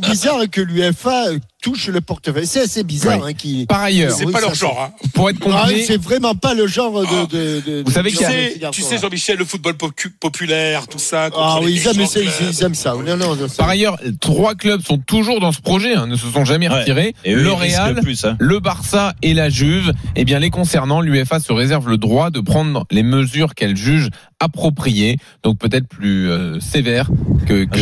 [0.00, 1.24] bizarre l'UEFA
[1.68, 2.46] touche le portefeuille.
[2.46, 3.66] C'est assez bizarre hein, qui.
[3.66, 4.90] par ailleurs, C'est Oui, pas leur genre.
[4.90, 5.08] Hein.
[5.14, 7.26] pour être Ah, complet, c'est vraiment pas le genre de.
[7.26, 9.74] de, de- Vous savez Tu sais, tu sais, Jean-Michel, le football
[10.20, 11.28] populaire, tout ça.
[11.36, 12.50] Ah oui, ils aiment, ça, ils, clubs.
[12.52, 12.94] ils aiment ça.
[12.94, 16.26] Non, non, non, par ailleurs, trois clubs sont toujours dans ce projet, hein, ne se
[16.28, 16.80] sont jamais Ouais.
[16.80, 17.14] retirés.
[17.24, 18.24] Et eux, le ils risquent Real, plus.
[18.24, 18.36] hein.
[18.38, 19.92] le Barça et la Juve.
[20.16, 24.08] Eh bien, les concernant, l'UEFA se réserve le droit de prendre les mesures qu'elle juge
[24.40, 27.10] appropriées, donc peut-être plus euh, sévères
[27.46, 27.78] que, que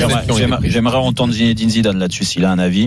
[0.68, 2.86] j'aimerais entendre Zinedine Zidane là-dessus s'il a un avis.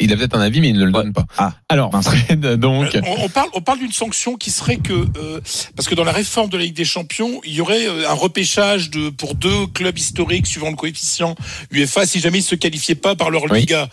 [0.00, 1.26] Il a peut-être un avis, mais il ne le donne pas.
[1.38, 1.52] Ah.
[1.68, 5.40] Alors, Fred, donc, Euh, On, on parle, on parle d'une sanction qui serait que euh,
[5.76, 8.14] parce que dans la réforme de la Ligue des Champions, il y aurait euh, un
[8.14, 11.34] repêchage de pour deux clubs historiques suivant le coefficient
[11.70, 13.60] UEFA si jamais ils se qualifiaient pas par leur Oui.
[13.60, 13.88] Liga,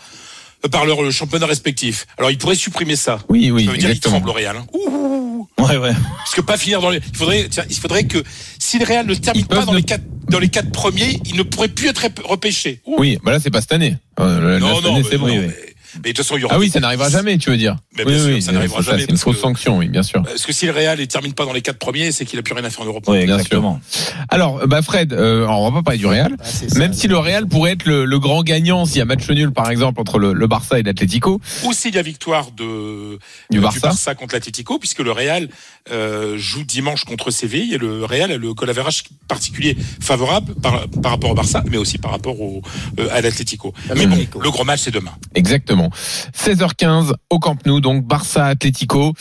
[0.64, 2.06] euh, par leur championnat respectif.
[2.16, 3.18] Alors ils pourraient supprimer ça.
[3.28, 4.56] oui, oui, Ça veut dire qu'ils tremblent au Real.
[4.56, 4.66] hein.
[4.72, 5.46] Ouh.
[5.58, 5.92] Ouais, ouais.
[6.18, 7.00] Parce que pas finir dans les.
[7.12, 8.22] Il faudrait, tiens, il faudrait que
[8.58, 11.20] si le Real ne termine Ils pas dans ne- les quatre dans les quatre premiers,
[11.24, 12.82] il ne pourrait plus être rep- repêché.
[12.86, 12.96] Ouh.
[12.98, 13.96] Oui, bah là, c'est pas cette année.
[14.20, 15.26] Euh, non, cette non, année, c'est bon.
[15.26, 16.54] non, oui, mais- mais de toute façon, il y aura.
[16.54, 17.76] Ah oui, ça n'arrivera jamais, tu veux dire.
[17.96, 20.02] Mais oui, bien sûr, oui, ça n'arrivera jamais C'est une fausse que- sanction, oui, bien
[20.02, 20.22] sûr.
[20.22, 22.42] Parce que si le Real ne termine pas dans les quatre premiers, c'est qu'il a
[22.42, 23.04] plus rien à faire en Europe.
[23.08, 23.80] Oui, Bien exactement.
[24.28, 26.36] Alors, bah Fred, euh, on va pas parler du Real.
[26.40, 26.78] Ah, ça.
[26.78, 29.52] Même si le Real pourrait être le, le grand gagnant s'il y a match nul,
[29.52, 31.40] par exemple, entre le, le Barça et l'Atlético.
[31.64, 33.18] Ou s'il y a victoire de,
[33.50, 34.14] Du euh, Barça.
[34.14, 35.48] contre l'Atlético, puisque le Real
[35.90, 40.88] euh, joue dimanche contre Séville et le Real a le goal average particulier favorable par,
[41.02, 42.62] par rapport au Barça, mais aussi par rapport au,
[42.98, 43.72] euh, à l'Atlético.
[43.90, 45.12] À Mais bon, le gros match c'est demain.
[45.34, 45.77] Exactement.
[45.86, 49.14] 16h15 au Camp Nou, donc Barça Atlético.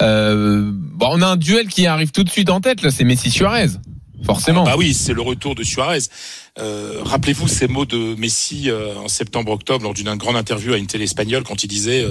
[0.00, 3.04] Euh, bon, on a un duel qui arrive tout de suite en tête là, c'est
[3.04, 3.68] Messi Suarez.
[4.24, 4.62] Forcément.
[4.64, 5.98] Ah bah oui, c'est le retour de Suarez.
[6.60, 10.86] Euh, Rappelez-vous ces mots de Messi euh, en septembre-octobre lors d'une grande interview à une
[10.86, 12.06] télé espagnole quand il disait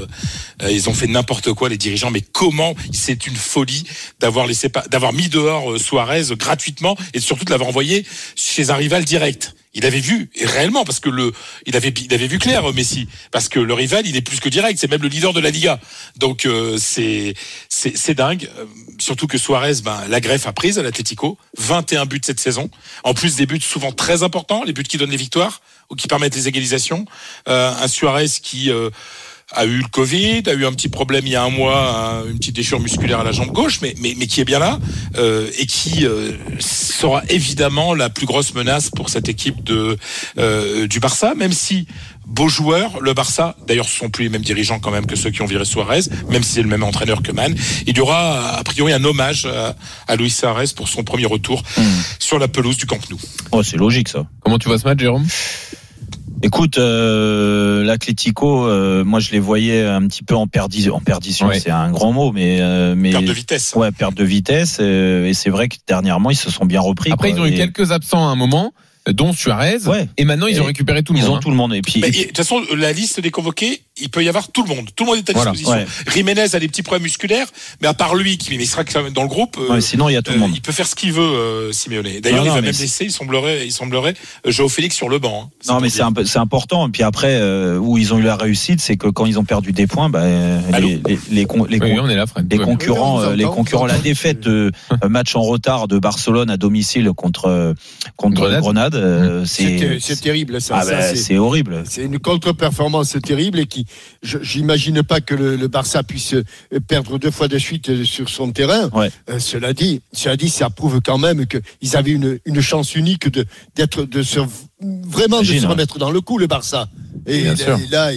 [0.70, 3.86] ils ont fait n'importe quoi les dirigeants, mais comment c'est une folie
[4.20, 9.06] d'avoir laissé d'avoir mis dehors Suarez gratuitement et surtout de l'avoir envoyé chez un rival
[9.06, 9.56] direct.
[9.74, 11.32] Il avait vu réellement parce que le
[11.66, 14.40] il avait il avait vu clair euh, Messi parce que le rival il est plus
[14.42, 15.80] que direct, c'est même le leader de la Liga.
[16.18, 17.34] Donc euh, c'est
[17.70, 18.50] c'est dingue.
[18.58, 18.66] Euh,
[19.00, 22.70] surtout que Suarez, ben la greffe a prise à l'Atlético, 21 buts cette saison.
[23.04, 26.08] En plus des buts souvent très importants, les buts qui donnent les victoires ou qui
[26.08, 27.06] permettent les égalisations.
[27.46, 28.72] Un Suarez qui
[29.54, 32.26] a eu le Covid, a eu un petit problème il y a un mois, un-
[32.30, 34.80] une petite déchirure musculaire à la jambe gauche, mais, mais, mais qui est bien là
[35.18, 39.98] euh, et qui euh, sera évidemment la plus grosse menace pour cette équipe de
[40.38, 41.88] euh, du Barça, même si
[42.26, 45.32] beau joueur, le Barça, d'ailleurs ce sont plus les mêmes dirigeants quand même que ceux
[45.32, 47.54] qui ont viré Suarez, même si c'est le même entraîneur que Man,
[47.88, 49.76] il y aura a priori un hommage à,
[50.08, 51.62] à Luis Suarez pour son premier retour
[52.20, 53.18] sur la pelouse du Camp Nou.
[53.52, 54.26] Oh, c'est logique ça.
[54.44, 55.26] Comment tu vois ce match, Jérôme?
[56.44, 61.48] Écoute, euh, l'Atlético, euh, moi je les voyais un petit peu en, perdi en perdition,
[61.48, 61.60] Ouais.
[61.60, 63.74] c'est un grand mot, mais euh, mais Perte de vitesse.
[63.76, 64.78] ouais, perte de vitesse.
[64.82, 67.12] euh, et c'est vrai que dernièrement ils se sont bien repris.
[67.12, 67.40] Après, quoi.
[67.40, 68.74] ils ont eu quelques absents à un moment,
[69.08, 69.86] dont Suarez.
[69.88, 70.08] Ouais.
[70.18, 71.32] Et maintenant, ils Et ont récupéré tout le Ils monde.
[71.32, 71.40] ont hein.
[71.42, 71.74] tout le monde.
[71.76, 74.70] Et puis de toute façon, la liste des convoqués, il peut y avoir tout le
[74.70, 74.88] monde.
[74.96, 75.84] Tout le monde est à Voilà, disposition.
[75.84, 76.14] ouais.
[76.14, 77.48] Jiménez a des petits problèmes musculaires,
[77.82, 79.82] mais à part lui, qui mais il sera quand même dans le groupe, euh, ouais,
[79.82, 80.52] sinon il y a tout le euh, monde.
[80.56, 82.08] il peut faire ce qu'il veut, euh, Simeone.
[82.22, 84.14] D'ailleurs, il va même laisser, il semblerait, il semblerait,
[84.48, 85.44] euh, Joao Félix sur le banc.
[85.46, 85.72] hein.
[85.74, 86.88] Non, mais c'est un peu- c'est important.
[86.88, 89.44] Et puis après, euh, où ils ont eu la réussite, c'est que quand ils ont
[89.44, 90.24] perdu des points, bah,
[90.80, 92.26] les, les, les, con- Oui, con- là,
[92.66, 94.72] concurrents, Oui, les concurrents, la défaite de
[95.10, 97.76] match en retard de Barcelone à domicile contre
[98.16, 98.62] contre Grenade.
[98.62, 100.78] Grenade, euh, C'est terrible ça.
[100.82, 101.84] ah bah, c'est- c'est horrible.
[101.88, 103.86] C'est une contre-performance terrible et qui,
[104.24, 106.44] j'imagine pas que le, le Barça puisse euh,
[106.88, 108.90] perdre deux fois de suite euh, sur son terrain.
[108.94, 109.12] Ouais.
[109.30, 113.30] Euh, cela dit, cela dit, ça prouve quand même qu'ils avaient une, une chance unique
[113.30, 114.40] de d'être, de se
[114.82, 115.66] vraiment de se ouais.
[115.66, 116.88] remettre dans le coup le Barça.
[117.26, 117.80] Et Bien là, sûr.
[117.80, 118.12] et là,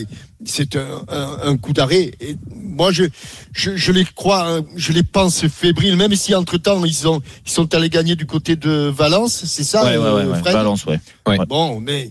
[0.45, 2.13] c'est un, un- un coup d'arrêt.
[2.21, 3.05] Et moi, je,
[3.53, 7.51] je, je les crois, hein, je les pense fébriles, même si entre-temps, ils, ont, ils
[7.51, 10.99] sont allés gagner du côté de Valence, c'est ça, Ouais, ouais, euh, ouais, Valence, ouais.
[11.49, 12.11] Bon, mais,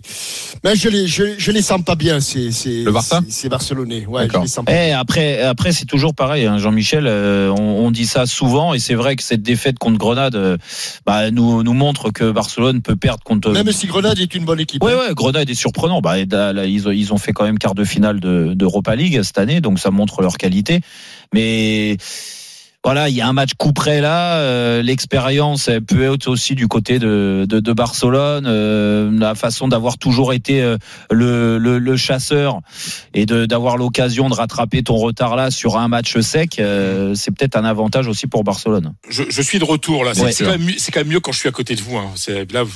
[0.64, 3.22] mais je les, je, je les sens pas bien, c'est, c'est, Le Barça?
[3.28, 4.06] c'est- c'est barcelonais.
[4.08, 7.06] Ouais, je les sens pas Eh, après, après c'est toujours pareil, hein, Jean-Michel.
[7.08, 10.58] euh, on, on dit ça souvent, et c'est vrai que cette défaite contre Grenade euh,
[11.06, 13.52] bah, nous, nous montre que Barcelone peut perdre contre.
[13.52, 14.84] Même si Grenade est une bonne équipe.
[14.84, 15.10] Ouais, hein.
[15.10, 16.02] ouais, Grenade est surprenant.
[16.02, 18.96] Bah, là, là, ils, ont, ils ont fait quand même quart de finale de- d'Europa
[18.96, 20.82] League cette année, donc ça montre leur qualité.
[21.34, 21.98] Mais
[22.86, 24.36] voilà, il y a un match coup près là.
[24.40, 28.46] euh, L'expérience peut être aussi du côté de, de, de Barcelone.
[28.46, 30.78] euh, la façon d'avoir toujours été euh,
[31.10, 32.60] le, le, le chasseur
[33.14, 37.56] et d'avoir l'occasion de rattraper ton retard là sur un match sec, euh, c'est peut-être
[37.56, 38.94] un avantage aussi pour Barcelone.
[39.10, 40.14] Je, je suis de retour là.
[40.14, 40.34] C'est Ouais.
[40.38, 41.96] quand, même mieux- quand même mieux quand je suis à côté de vous.
[41.98, 42.12] Hein.
[42.54, 42.72] Là, vous...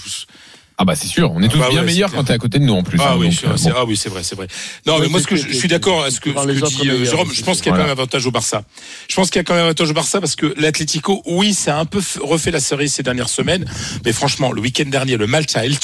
[0.79, 2.37] Ah bah c'est sûr, on est tous Bah bien ouais, meilleurs c'est quand t'es à
[2.37, 2.99] côté de nous en plus.
[3.01, 3.75] Ah, hein, oui, donc, c'est- euh, c'est- bon.
[3.79, 4.47] ah oui, c'est vrai, c'est vrai.
[4.85, 6.29] Non, Ouais, mais moi, ce que c'est- je, je c'est- suis d'accord avec ce que,
[6.29, 7.27] ce que dit euh, meilleurs, Jérôme.
[7.31, 8.61] c'est Je pense qu'il y a quand même un avantage au Barça.
[9.09, 11.55] Je pense qu'il y a quand même un avantage au Barça parce que l'Atlético, oui,
[11.55, 13.65] c'est un peu refait la série ces dernières semaines,
[14.05, 15.79] mais franchement, le week-end dernier, le match à Elche,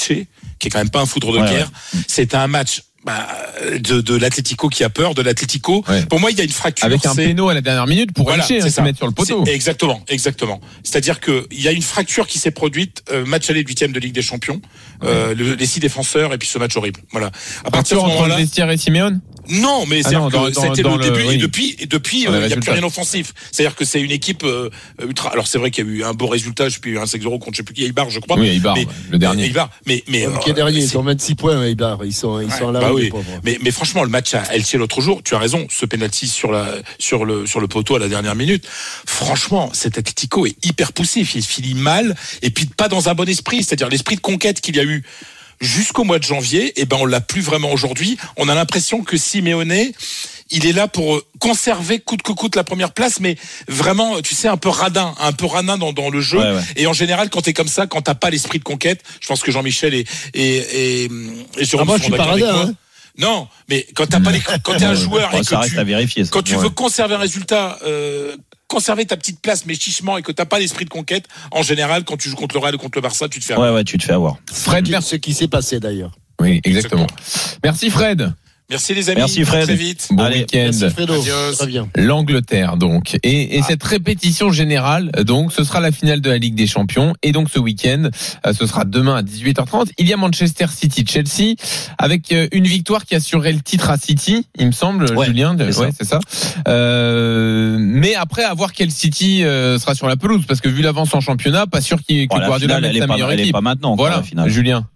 [0.60, 1.72] qui est quand même pas un foudre de Ouais, guerre,
[2.08, 2.84] c'était un match.
[3.06, 3.28] Bah,
[3.80, 5.84] de, de l'Atlético qui a peur de l'Atlético.
[5.88, 6.06] Ouais.
[6.06, 6.86] Pour moi, il y a une fracture.
[6.86, 9.14] Avec un péno à la dernière minute pour Voilà, hein, c'est se mettre sur le
[9.14, 9.44] poteau.
[9.46, 10.62] Exactement, exactement.
[10.84, 14.00] C'est-à-dire que il y a une fracture qui s'est produite euh, match aller huitième de
[14.00, 14.62] Ligue des Champions,
[15.04, 17.02] euh, le- les six défenseurs et puis ce match horrible.
[17.12, 17.32] Voilà.
[17.66, 19.22] À partir de ce moment-là, vestiaire et Simeone?
[19.54, 21.36] Non, mais Ah c'est dans le début oui.
[21.36, 23.34] et depuis, et depuis, euh, il n'y a plus rien offensif.
[23.52, 24.70] C'est-à-dire que c'est une équipe euh,
[25.02, 25.32] ultra.
[25.32, 27.40] Alors c'est vrai qu'il y a eu un beau résultat, je sais plus un 5-0
[27.40, 28.38] contre je sais plus qui Eibar, je crois.
[28.38, 29.46] Oui, Eibar, mais, ouais, le dernier.
[29.46, 32.04] Eibar, mais mais euh, pied dernier, ils ont 26 points, Eibar.
[32.04, 33.12] Ils sont, ils sont à la bah oui.
[33.44, 36.52] Mais, mais franchement, le match à Elche l'autre jour, tu as raison, ce penalty sur
[36.52, 38.66] la sur le sur le poteau à la dernière minute.
[39.06, 43.30] Franchement, cet Atlético est hyper poussif, il finit mal et puis pas dans un bon
[43.30, 45.04] esprit, c'est-à-dire l'esprit de conquête qu'il y a eu
[45.64, 48.18] jusqu'au mois de janvier, et ben on l'a plus vraiment aujourd'hui.
[48.38, 49.92] On a l'impression que Simeone
[50.50, 53.38] il est là pour conserver coûte que coûte la première place, mais
[53.68, 56.38] vraiment, tu sais, un peu radin, un peu radin dans, dans le jeu.
[56.38, 56.62] Ouais, ouais.
[56.76, 59.42] Et en général, quand t'es comme ça, quand t'as pas l'esprit de conquête, je pense
[59.42, 61.10] que Jean-Michel et, et, et,
[61.58, 62.74] et Jérôme Ah, moi, je suis pas radin, hein.
[63.18, 66.24] Non, mais quand t'as pas les, quand t'es un joueur Ouais, et que tu, vérifier.
[66.32, 68.36] quand tu veux conserver un résultat, euh,
[68.74, 72.04] conserver ta petite place, mais chichement, et que t'as pas l'esprit de conquête, en général,
[72.04, 73.56] quand tu joues contre le Real ou contre le Barça, tu te fais.
[73.56, 74.38] Ouais, ouais, tu te fais avoir.
[74.52, 75.20] Fred, Ce merci.
[75.20, 76.12] qui s'est passé d'ailleurs.
[76.42, 77.08] Oui, exactement.
[77.64, 78.34] Merci Fred.
[78.70, 79.20] Merci les amis.
[79.20, 79.62] Merci, Fred.
[79.62, 80.08] À Très vite.
[80.12, 80.72] Bon Allez, week-end.
[80.72, 81.14] Merci Fredo.
[81.14, 81.56] Adios.
[81.58, 81.88] Très bien.
[81.96, 83.66] L'Angleterre donc et, et Ah.
[83.68, 87.50] cette répétition générale donc ce sera la finale de la Ligue des Champions et donc
[87.54, 88.10] ce week-end
[88.48, 91.56] euh, ce sera demain à 18h30 il y a Manchester City Chelsea
[91.98, 95.56] avec euh, une victoire qui assurerait le titre à City il me semble Ouais, Julien
[95.60, 95.82] c'est ça.
[95.82, 96.20] ouais c'est ça
[96.68, 100.82] Euh, mais après à voir quel City euh, sera sur la pelouse parce que vu
[100.82, 103.14] l'avance en championnat pas sûr qu'il que la Guardiola finale, mette elle est sa pas,
[103.14, 103.96] meilleure elle est équipe pas maintenant.
[103.96, 104.50] quoi, voilà la finale.
[104.50, 104.88] Julien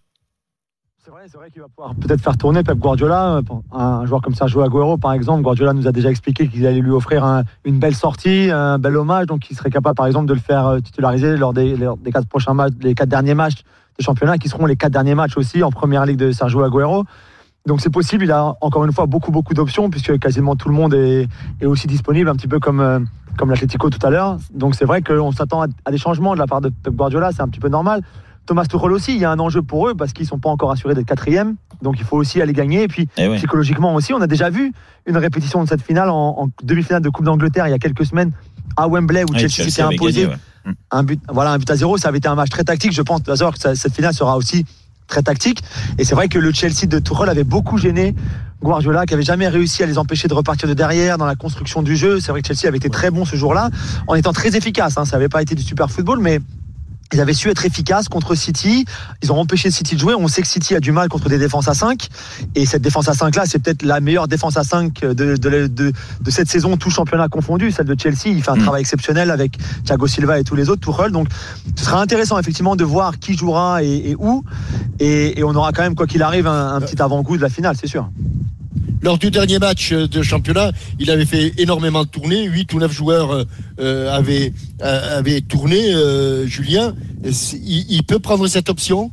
[1.30, 3.42] C'est vrai, qu'il va pouvoir peut-être faire tourner Pep Guardiola.
[3.74, 6.92] Un joueur comme Sergio Aguero, par exemple, Guardiola nous a déjà expliqué qu'il allait lui
[6.92, 10.34] offrir un- une belle sortie, un bel hommage, donc il serait capable, par exemple, de
[10.34, 11.76] le faire euh, titulariser lors des,
[12.14, 13.64] quatre prochains matchs, les quatre derniers matchs
[14.00, 17.04] de championnat, qui seront les quatre derniers matchs aussi en première ligue de Sergio Aguero.
[17.66, 20.76] Donc c'est possible, il a encore une fois beaucoup beaucoup d'options puisque quasiment tout le
[20.76, 21.28] monde est,
[21.60, 23.00] est aussi disponible, un petit peu comme euh,
[23.38, 24.38] comme tout à l'heure.
[24.54, 27.42] Donc c'est vrai qu'on s'attend à des changements de la part de Pep Guardiola, c'est
[27.42, 28.02] un petit peu normal.
[28.48, 30.72] Thomas Tuchel aussi, il y a un enjeu pour eux parce qu'ils sont pas encore
[30.72, 32.84] assurés d'être quatrième, donc il faut aussi aller gagner.
[32.84, 33.38] Et puis Eh oui.
[33.38, 34.74] psychologiquement aussi, on a déjà vu
[35.06, 38.06] une répétition de cette finale en, en demi-finale de Coupe d'Angleterre il y a quelques
[38.06, 38.32] semaines
[38.76, 40.36] à Wembley où Chelsea s'était imposé gagné,
[40.66, 40.74] ouais.
[40.92, 41.98] un but, voilà, un but à zéro.
[41.98, 42.94] Ça avait été un match très tactique.
[42.94, 44.66] Je pense d'ailleurs que cette finale sera aussi
[45.08, 45.62] très tactique.
[45.98, 48.16] Et c'est vrai que le Chelsea de Tuchel avait beaucoup gêné
[48.62, 51.82] Guardiola, qui avait jamais réussi à les empêcher de repartir de derrière dans la construction
[51.84, 52.20] du jeu.
[52.20, 53.70] C'est vrai que Chelsea avait été très bon ce jour-là,
[54.08, 54.98] en étant très efficace.
[54.98, 55.06] Hein.
[55.06, 56.40] Ça n'avait pas été du super football, mais
[57.14, 58.86] ils avaient su être efficaces contre City.
[59.24, 60.14] Ils ont empêché City de jouer.
[60.16, 62.08] On sait que City a du mal contre des défenses à 5.
[62.56, 65.36] Et cette défense à 5 là, c'est peut-être la meilleure défense à 5 de, de,
[65.36, 67.72] de, de cette saison, tout championnat confondu.
[67.72, 68.62] Celle de Chelsea, il fait un Mm.
[68.64, 71.12] travail exceptionnel avec Thiago Silva et tous les autres, Tuchel.
[71.12, 71.28] Donc
[71.76, 74.44] ce sera intéressant effectivement de voir qui jouera et, et où.
[75.00, 77.50] Et, et on aura quand même, quoi qu'il arrive, un, un petit avant-goût de la
[77.50, 78.10] finale, c'est sûr.
[79.02, 82.44] Lors du dernier match euh, de championnat, il avait fait énormément tourner.
[82.46, 83.44] 8 ou 9 joueurs euh,
[83.80, 86.94] euh, avaient, euh, avaient tourné, euh, Julien.
[87.24, 89.12] Il, il peut prendre cette option?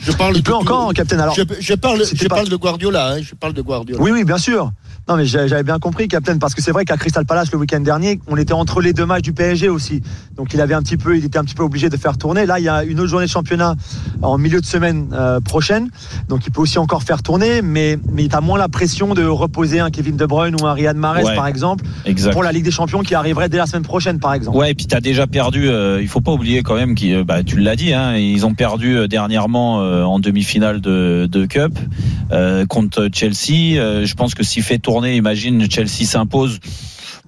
[0.00, 1.18] Je parle Il de peut tout- encore, Captain.
[1.20, 3.12] Alors, je, je parle, je pas- parle de Guardiola.
[3.12, 4.02] hein, je parle de Guardiola.
[4.02, 4.72] Oui, oui, bien sûr.
[5.12, 7.80] Non, mais j'avais bien compris, Captain, parce que c'est vrai qu'à Crystal Palace le week-end
[7.80, 10.00] dernier, on était entre les deux matchs du PSG aussi.
[10.38, 12.46] Donc il avait un petit peu, il était un petit peu obligé de faire tourner.
[12.46, 13.74] Là, il y a une autre journée de championnat
[14.22, 15.90] en milieu de semaine euh, prochaine,
[16.30, 19.22] donc il peut aussi encore faire tourner, mais mais tu as moins la pression de
[19.24, 21.34] reposer un Kevin De Bruyne ou un Riyad Mahrez Ouais.
[21.34, 22.32] par exemple Exact.
[22.32, 24.56] pour la Ligue des Champions qui arriverait dès la semaine prochaine par exemple.
[24.56, 25.68] Ouais, et puis t'as déjà perdu.
[25.68, 28.54] euh, il faut pas oublier quand même qu'ils, bah, tu l'as dit, hein, ils ont
[28.54, 31.78] perdu euh, dernièrement euh, en demi-finale de, de Cup
[32.32, 33.76] euh, contre Chelsea.
[33.78, 36.58] Euh, je pense que s'il fait tourner, imagine Chelsea s'impose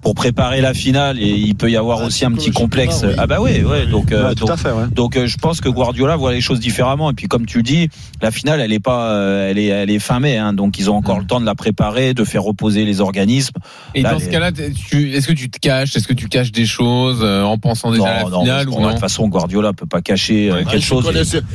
[0.05, 3.01] pour préparer la finale et il peut y avoir aussi un petit complexe.
[3.03, 3.15] oui.
[3.17, 3.87] Ah bah ouais, ouais.
[3.87, 4.83] Donc, euh, Ouais, tout donc, à fait, ouais.
[4.93, 7.09] donc euh, je pense que Guardiola voit les choses différemment.
[7.09, 7.89] Et puis comme tu le dis,
[8.21, 10.37] la finale, elle est pas, euh, elle est, elle est fin mai.
[10.37, 13.55] Hein, donc ils ont encore le temps de la préparer, de faire reposer les organismes.
[13.95, 15.95] Et Là, dans ce cas-là, tu- est-ce que tu te caches?
[15.95, 18.79] Est-ce que tu caches des choses euh, en pensant déjà à la non, finale ou
[18.79, 21.03] non De toute façon, Guardiola peut pas cacher euh, Ah, quelque chose.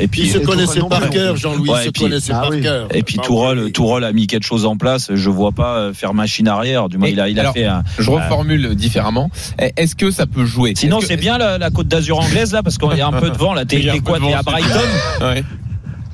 [0.00, 2.62] et puis, ils se Tourelle par non cœur, Jean-Louis, se connaissaient Ah par oui.
[2.62, 2.88] cœur.
[2.92, 3.70] Et puis Ah, Tourelle, oui.
[3.70, 5.14] Tourelle a mis quelque chose en place.
[5.14, 6.88] Je vois pas faire machine arrière.
[6.88, 7.84] Du moins, il a, il a fait un.
[7.96, 9.30] Je euh, reformule différemment.
[9.76, 10.72] Est-ce que ça peut jouer?
[10.76, 13.12] Sinon, que- c'est bien la, la Côte d'Azur anglaise là, parce qu'il y a un
[13.12, 13.64] peu de vent là.
[13.66, 14.42] T'es quoi T'es à.
[14.42, 14.78] Brighton
[15.20, 15.44] Ouais.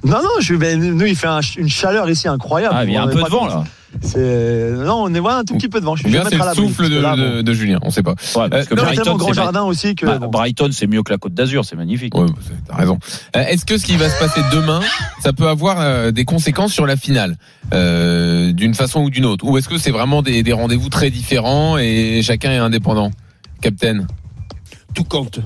[0.05, 2.75] Non non, je vais, nous il fait un- une chaleur ici incroyable.
[2.79, 3.65] Ah, il y a un peu de vent là.
[4.03, 5.97] C'est non, on est ouais, un tout petit peu de vent.
[5.97, 7.43] Je suis bien c'est mettre à le souffle de, que là, de- bon.
[7.43, 8.15] de Julien, on sait pas.
[8.37, 10.29] Ouais, parce que Euh, Non, a Brighton, tellement grand c'est jardin aussi que Bah, bon.
[10.29, 12.15] Brighton, c'est mieux que la Côte d'Azur, c'est magnifique.
[12.15, 12.35] Ouais, bah,
[12.69, 12.99] t'as raison.
[13.37, 14.81] Euh, Est-ce que ce qui va se passer demain,
[15.23, 17.37] ça peut avoir euh, des conséquences sur la finale,
[17.73, 21.11] euh, d'une façon ou d'une autre, ou est-ce que c'est vraiment des, des rendez-vous très
[21.11, 23.11] différents et chacun est indépendant,
[23.61, 24.07] Captain
[24.95, 25.41] tout compte.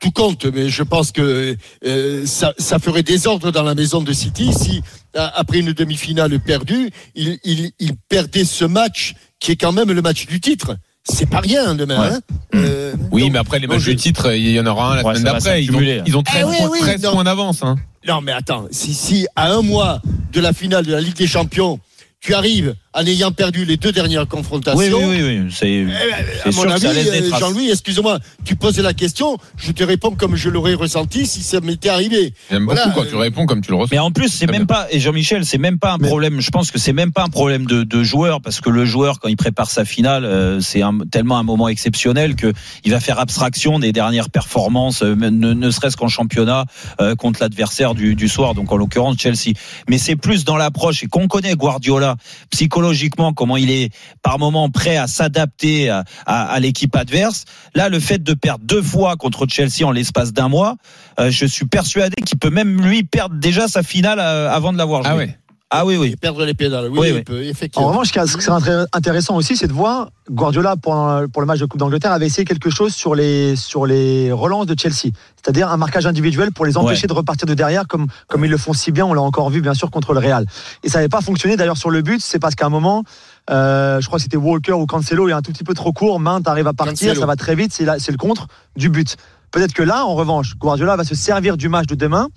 [0.00, 4.12] Tout compte, mais je pense que euh, ça, ça ferait désordre dans la maison de
[4.12, 4.82] City si,
[5.14, 10.02] après une demi-finale perdue, il, il, il perdait ce match qui est quand même le
[10.02, 10.76] match du titre.
[11.10, 12.00] C'est pas rien demain.
[12.10, 12.16] Ouais.
[12.16, 12.20] hein.
[12.54, 14.96] Euh, Oui, donc- mais après les matchs je- du titre, il y en aura un
[14.96, 15.62] la Ouais, semaine d'après.
[15.62, 16.02] Ils ont, s'accumuler.
[16.06, 17.12] ils ont 13, Eh oui, points, oui, 13 non.
[17.12, 17.62] points d'avance.
[17.62, 17.76] Hein.
[18.06, 20.02] Non, mais attends, si, si à un mois
[20.32, 21.80] de la finale de la Ligue des Champions,
[22.20, 24.76] tu arrives en ayant perdu les deux dernières confrontations.
[24.80, 25.52] Oui, oui, oui, oui.
[25.54, 25.94] C'est Eh ben,
[26.42, 27.40] c'est à sûr mon que avis, ça laisse des euh, traces.
[27.40, 31.60] Jean-Louis, excuse-moi, tu poses la question, je te réponds comme je l'aurais ressenti si ça
[31.60, 32.34] m'était arrivé.
[32.50, 33.88] J'aime Voilà, beaucoup quand tu réponds comme tu le reçois.
[33.92, 36.40] Mais en plus, c'est même pas, et Jean-Michel, c'est même pas un Mais- problème.
[36.40, 39.20] Je pense que c'est même pas un problème de, de joueur, parce que le joueur,
[39.20, 42.52] quand il prépare sa finale, euh, c'est un- tellement un moment exceptionnel que
[42.84, 46.64] il va faire abstraction des dernières performances, euh, ne, ne serait-ce qu'en championnat
[47.00, 49.52] euh, contre l'adversaire du, du soir, donc en l'occurrence Chelsea.
[49.88, 52.07] Mais c'est plus dans l'approche et qu'on connaît Guardiola
[52.50, 53.90] psychologiquement comment il est
[54.22, 57.44] par moment prêt à s'adapter à, à- à l'équipe adverse.
[57.74, 60.76] Là, le fait de perdre deux fois contre Chelsea en l'espace d'un mois,
[61.20, 64.78] euh, je suis persuadé qu'il peut même lui perdre déjà sa finale euh, avant de
[64.78, 65.12] l'avoir joué.
[65.12, 65.38] Ah ouais.
[65.70, 66.16] Ah oui, oui.
[66.16, 67.22] Perdre les pédales, oui, Oui, il oui.
[67.22, 67.88] peut, En effectivement.
[67.88, 71.78] revanche, ce qui serait intéressant aussi, c'est de voir Guardiola pour le match de Coupe
[71.78, 76.06] d'Angleterre avait essayé quelque chose sur les sur les relances de Chelsea, c'est-à-dire un marquage
[76.06, 77.08] individuel pour les empêcher Ouais.
[77.08, 79.04] de repartir de derrière comme comme ils le font si bien.
[79.04, 80.46] On l'a encore vu bien sûr contre le Real.
[80.84, 82.22] Et ça n'avait pas fonctionné d'ailleurs sur le but.
[82.22, 83.04] C'est parce qu'à un moment,
[83.50, 86.18] euh, je crois que c'était Walker ou Cancelo est un tout petit peu trop court.
[86.18, 87.20] Main arrive à partir, Cancelo.
[87.20, 87.72] ça va très vite.
[87.74, 88.46] C'est le contre
[88.76, 89.16] du but.
[89.50, 92.28] Peut-être que là, en revanche, Guardiola va se servir du match de demain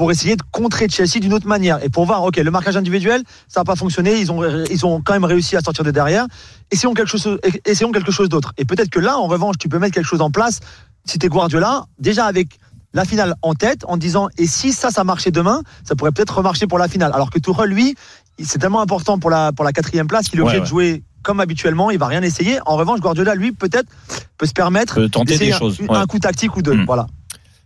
[0.00, 1.84] pour essayer de contrer Chelsea d'une autre manière.
[1.84, 4.40] Et pour voir ok le marquage individuel ça n'a pas fonctionné ils ont
[4.70, 6.24] ils ont quand même réussi à sortir de derrière.
[6.70, 8.54] Essayons quelque chose essayons quelque chose d'autre.
[8.56, 10.60] Et peut-être que là en revanche tu peux mettre quelque chose en place
[11.04, 12.58] si t'es Guardiola déjà avec
[12.94, 16.34] la finale en tête en disant et si ça ça marchait demain ça pourrait peut-être
[16.38, 17.12] remarcher pour la finale.
[17.12, 17.94] Alors que Tourelle lui
[18.42, 21.02] c'est tellement important pour la pour la quatrième place qu'il est obligé Ouais, de jouer
[21.22, 22.58] comme habituellement il va rien essayer.
[22.64, 23.90] En revanche Guardiola lui peut-être
[24.38, 26.72] peut se permettre Peut tenter des un- choses, un, coup tactique ou deux.
[26.74, 26.86] Mm.
[26.86, 27.06] voilà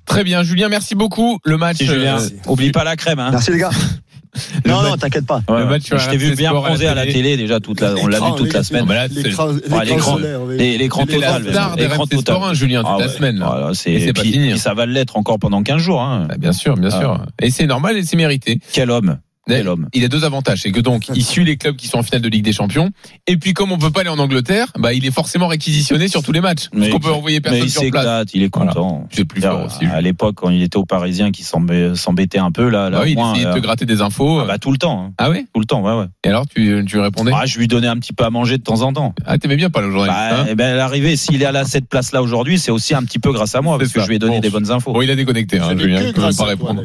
[0.07, 1.39] Très bien, Julien, merci beaucoup.
[1.45, 1.79] Le match.
[1.79, 3.19] Si, Julien, euh, oublie pas la crème.
[3.19, 3.31] Hein.
[3.33, 3.71] merci les gars
[4.65, 6.69] le non match- non t'inquiète pas Ouais, Le match je t'ai vu bien Sport à
[6.71, 7.13] la bronzé à la télé.
[7.15, 8.85] télé déjà toute la, on l'a vu toute la semaine.
[9.13, 9.47] L'écran
[9.85, 11.45] l'écran, total.
[11.79, 12.21] l'écran total.
[12.21, 13.39] Sport 1, Julien, toute Ah la semaine.
[13.39, 15.81] Voilà, c'est Et c'est et pas puis- fini, et ça va l'être encore pendant 15
[15.81, 16.03] jours.
[16.03, 16.27] Hein.
[16.29, 16.99] Bah, bien sûr, bien Ah.
[17.01, 17.25] sûr.
[17.41, 18.59] Et c'est normal et c'est mérité.
[18.73, 19.19] Quel homme.
[19.47, 19.89] Quel homme.
[19.93, 22.23] Il a deux avantages, c'est que donc il suit les clubs qui sont en finale
[22.23, 22.91] de Ligue des Champions,
[23.27, 26.23] et puis comme on peut pas aller en Angleterre, bah il est forcément réquisitionné sur
[26.23, 28.03] tous les matchs, parce Mais- qu'on peut envoyer Mais personne il sur place.
[28.03, 29.07] s'éclate, il est content.
[29.13, 29.85] C'est plus fort aussi.
[29.87, 33.05] À l'époque, quand il était au Parisien, qui s'embê- s'embêtait un peu, là, là Bah
[33.05, 34.41] oui, il essayait de te euh, gratter des infos.
[34.41, 35.07] ah bah, tout le temps.
[35.09, 35.13] hein.
[35.19, 35.45] Ah ouais?
[35.53, 36.07] Tout le temps, ouais, ouais.
[36.25, 37.33] Et alors tu, tu lui répondais?
[37.35, 39.15] Ah, je lui donnais un petit peu à manger de temps en temps.
[39.27, 40.47] Ah t'aimais bien pas le journaliste Bah, hein?
[40.49, 43.33] eh ben, l'arrivée, s'il est à la, cette place-là aujourd'hui, c'est aussi un petit peu
[43.33, 44.41] grâce à moi, parce que je lui ai donné Bon.
[44.41, 44.93] des bonnes infos.
[44.93, 46.83] Bon, il a déconnecté, hein, Julien, pas répondre.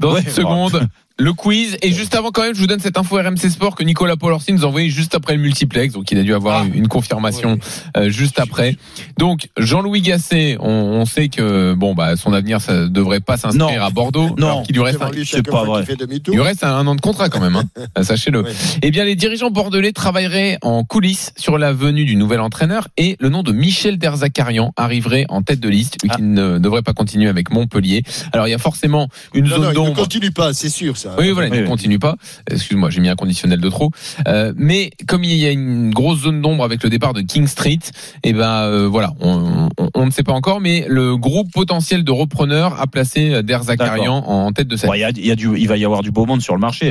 [0.00, 0.88] Dans une seconde,
[1.18, 1.76] le quiz.
[1.82, 4.52] Et juste avant, quand même, je vous donne cette info RMC Sport que Nicolas Paul-Orsi
[4.52, 5.94] nous a envoyé juste après le multiplex.
[5.94, 6.66] Donc, il a dû avoir Ah.
[6.74, 7.58] une confirmation Ouais.
[7.96, 8.76] euh, juste après.
[9.18, 13.66] Donc, Jean-Louis Gasset, on, on sait que bon, bah, son avenir, ça devrait pas s'inscrire
[13.78, 13.84] Non.
[13.84, 14.34] à Bordeaux.
[14.38, 14.62] Non.
[14.62, 15.10] qu'il lui reste, un,
[15.42, 15.84] pas vrai.
[15.88, 17.56] il lui reste un, un an de contrat quand même.
[17.56, 17.64] Hein.
[17.98, 18.42] Euh, Sachez-le.
[18.42, 18.52] Ouais.
[18.82, 23.16] Eh bien, les dirigeants bordelais travailleraient en coulisses sur la venue du nouvel entraîneur et
[23.20, 26.16] le nom de Michel Derzakarian arriverait en tête de liste, lui Ah.
[26.16, 28.02] qui ne devrait pas continuer avec Montpellier.
[28.32, 29.94] Alors, il y a forcément une Non, non, zone il ne d'ombre.
[30.02, 30.96] continue pas, c'est sûr.
[31.02, 31.16] Ça.
[31.18, 32.16] Oui, voilà, il ne continue pas.
[32.50, 33.90] Excuse-moi, j'ai mis un conditionnel de trop.
[34.28, 37.46] Euh, mais comme il y a une grosse zone d'ombre avec le départ de King
[37.46, 37.78] Street,
[38.22, 42.04] et ben euh, voilà, on, on- on ne sait pas encore, mais le groupe potentiel
[42.04, 44.88] de repreneurs a placé Der Zakarian en tête de cette.
[44.88, 46.54] Bon, Il y a, y a du, il va y avoir du beau monde sur
[46.54, 46.90] le marché.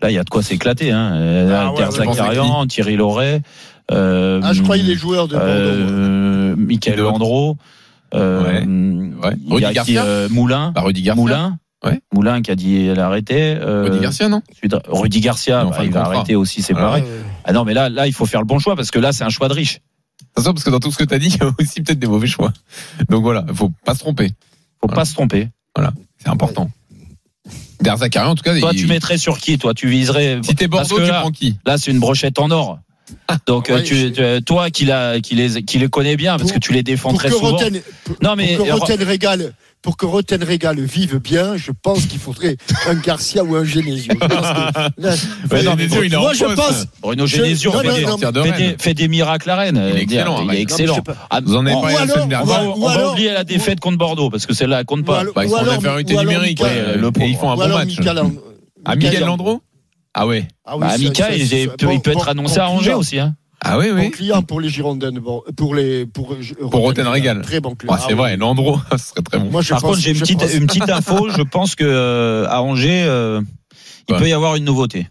[0.00, 0.90] Là, il y a de quoi s'éclater.
[0.90, 1.12] Hein.
[1.14, 3.42] Euh, Ah ouais, Der ouais, Zakarian, Thierry Loret.
[3.90, 5.48] Euh, Ah, je croyais les joueurs de Bordeaux.
[5.50, 7.56] euh, Michael Landreau.
[8.14, 10.72] Euh, y a Rudy qui, Garcia euh, Moulin.
[10.74, 11.20] Bah, Rudy Garcia.
[11.22, 11.58] Moulin.
[11.84, 12.00] Ouais.
[12.14, 13.56] Moulin qui a dit elle a arrêté.
[13.60, 16.80] Euh, Rudy Garcia, non de- Rudy Garcia, Non, bah, il va arrêter aussi, c'est Ah,
[16.80, 17.02] pareil.
[17.02, 17.08] ouais.
[17.44, 19.24] Ah non, mais là, là, il faut faire le bon choix parce que là, c'est
[19.24, 19.80] un choix de riche.
[20.34, 21.98] Attention, parce que dans tout ce que tu as dit, il y a aussi peut-être
[21.98, 22.52] des mauvais choix.
[23.10, 24.30] Donc voilà, il faut pas se tromper.
[24.80, 25.48] Faut pas se tromper.
[25.74, 26.70] Voilà, c'est important.
[27.80, 30.38] Der Zakarian, en tout cas, Toi, il- tu mettrais sur qui Toi, tu viserais.
[30.44, 31.56] Si t'es parce Bordeaux, tu là, prends qui?
[31.66, 32.78] Là, c'est une brochette en or.
[33.46, 36.52] Donc, euh, ouais, tu, tu- toi qui, la, qui, les, qui les connais bien, parce
[36.52, 37.50] que tu les défends Pour très que souvent.
[37.52, 39.52] Roten, pour, Non, mais- pour que Roten régale,
[39.82, 42.56] pour que Roten régale vive bien, je pense qu'il faudrait
[42.88, 44.14] un Garcia ou un Genesio.
[44.20, 44.24] Je
[45.48, 46.56] que Ouais, non, mais il moi, je poste.
[46.56, 46.86] pense.
[47.02, 49.82] Bruno je- Genesio non, fait, des, de fait miracles à Rennes.
[49.92, 51.00] Il est excellent, Il est je.
[51.30, 52.74] Ah, Vous en avez on- parlé la semaine dernière.
[52.76, 55.24] on va oublier la défaite contre Bordeaux parce que celle-là elle compte pas.
[55.34, 56.60] Bah, ils infériorité ou alors numérique
[57.28, 57.98] ils font un bon match.
[58.00, 58.32] Land-
[58.84, 59.62] Ah, Miguel Landreau
[60.14, 60.46] Ah ouais.
[60.64, 61.42] Ah oui, Bah, Mika, il,
[61.86, 63.18] bon- peut être annoncé bon à Angers aussi.
[63.18, 63.34] Hein.
[63.64, 64.10] Ah oui, Bon oui.
[64.10, 65.12] client pour les Girondins
[65.56, 66.36] pour les pour
[66.70, 67.42] Pour Roten Régal.
[67.42, 67.92] Très bon client.
[67.92, 68.38] Ouais, c'est Ah vrai, oui.
[68.38, 69.50] Landreau, ce serait très bon.
[69.50, 71.28] Moi, je Par pense- contre, j'ai une petite, pense- une petite info.
[71.30, 73.40] Je pense que euh, à Angers, euh,
[74.08, 74.18] il Ouais.
[74.20, 75.06] peut y avoir une nouveauté.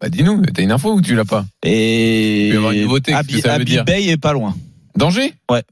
[0.00, 2.82] Bah dis-nous, t'as une info ou tu l'as pas Et Il peut y avoir une
[2.82, 4.56] nouveauté, Abi- ça veut Abi dire Bey est pas loin.
[4.96, 5.62] Danger Ouais.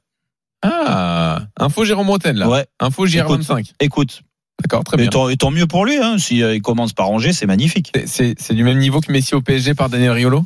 [0.63, 2.49] Ah, info Jérôme Bretagne là.
[2.49, 2.67] Ouais.
[2.79, 3.73] Info JR25.
[3.81, 4.23] Écoute,
[4.61, 5.09] D'accord, très et bien.
[5.11, 5.97] tant, et tant mieux pour lui.
[5.97, 7.91] Hein, si euh, il commence par Angers, c'est magnifique.
[8.07, 10.45] C'est du même niveau que Messi au PSG par Daniel Riolo?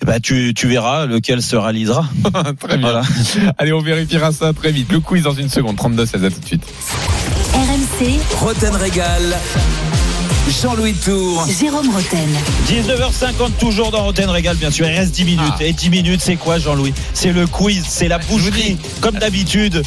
[0.00, 2.08] Et bah, tu, tu verras lequel se réalisera.
[2.60, 2.90] Très bien.
[2.90, 3.02] Voilà.
[3.58, 4.92] Allez, on vérifiera ça très vite.
[4.92, 5.76] Le quiz dans une seconde.
[5.76, 6.62] 32-16, à tout de suite.
[7.54, 9.36] RMC, Roten Régal.
[10.62, 11.46] Jean-Louis Tour.
[11.60, 12.28] Jérôme Roten.
[12.68, 14.86] 19h50 toujours dans Roten Régal bien sûr.
[14.86, 15.52] Il reste 10 minutes.
[15.58, 15.64] Ah.
[15.64, 16.94] Et 10 minutes c'est quoi Jean-Louis?
[17.12, 19.82] C'est le quiz, c'est la boucherie comme d'habitude.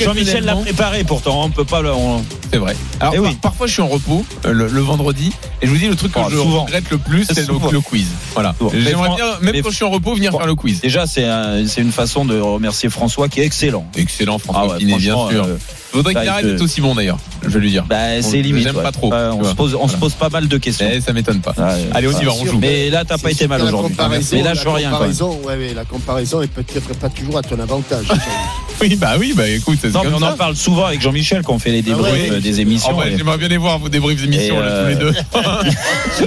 [0.00, 2.76] Jean-Michel l'a préparé pourtant, on peut pas le on- C'est vrai.
[3.00, 3.28] Alors, Eh oui.
[3.32, 5.96] par- parfois, je suis en repos euh, le, le vendredi et je vous dis le
[5.96, 6.64] truc que Oh, je souvent.
[6.64, 8.06] regrette le plus, c'est le, quiz.
[8.34, 8.54] Voilà.
[8.72, 10.80] J'aimerais bien, même quand je suis en repos, venir faire le quiz.
[10.80, 13.86] Déjà c'est un- c'est une façon de remercier François qui est excellent.
[13.96, 15.44] Excellent, François Ah ouais, Pinet, bien sûr.
[15.44, 15.56] euh,
[15.92, 17.18] Je voudrais qu'il il arrête te- d'être aussi bon d'ailleurs.
[17.42, 17.84] Je vais lui dire.
[17.88, 18.62] Bah, c'est On- limite.
[18.64, 18.82] J'aime ouais.
[18.82, 19.12] pas trop.
[19.12, 19.50] On vois.
[19.50, 19.98] se pose on se Voilà.
[19.98, 20.86] pose pas mal de questions.
[20.92, 21.54] Eh, ça m'étonne pas.
[21.92, 22.58] Allez, on y va, on joue.
[22.58, 23.94] Mais là t'as pas été mal aujourd'hui.
[23.96, 24.88] comparaison- Mais là je la rien.
[24.90, 24.98] quoi.
[24.98, 28.06] comparaison, ouais, ouais, la comparaison est peut-être pas toujours à ton avantage.
[28.80, 30.32] Oui, bah oui, bah écoute, c'est Non, mais on ça.
[30.32, 32.90] en parle souvent avec Jean-Michel quand on fait les Ah ouais, débriefs euh, des émissions.
[32.92, 35.12] Oh, bah, et- J'aimerais bien les voir vos débriefs d'émissions là, tous euh, les deux.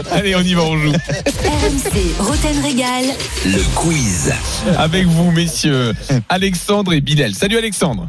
[0.12, 0.91] Allez, on y va, on joue.
[0.91, 3.06] RMC, Roten Régal.
[3.45, 4.34] Le quiz.
[4.78, 5.93] Avec vous, messieurs,
[6.30, 7.36] Alexandre et Bilal.
[7.36, 8.08] Salut Alexandre.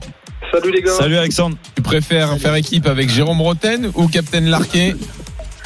[0.53, 0.93] Salut les gars.
[0.97, 1.57] Salut Alexandre.
[1.77, 4.95] Tu préfères faire équipe avec Jérôme Roten ou Captain Larquet?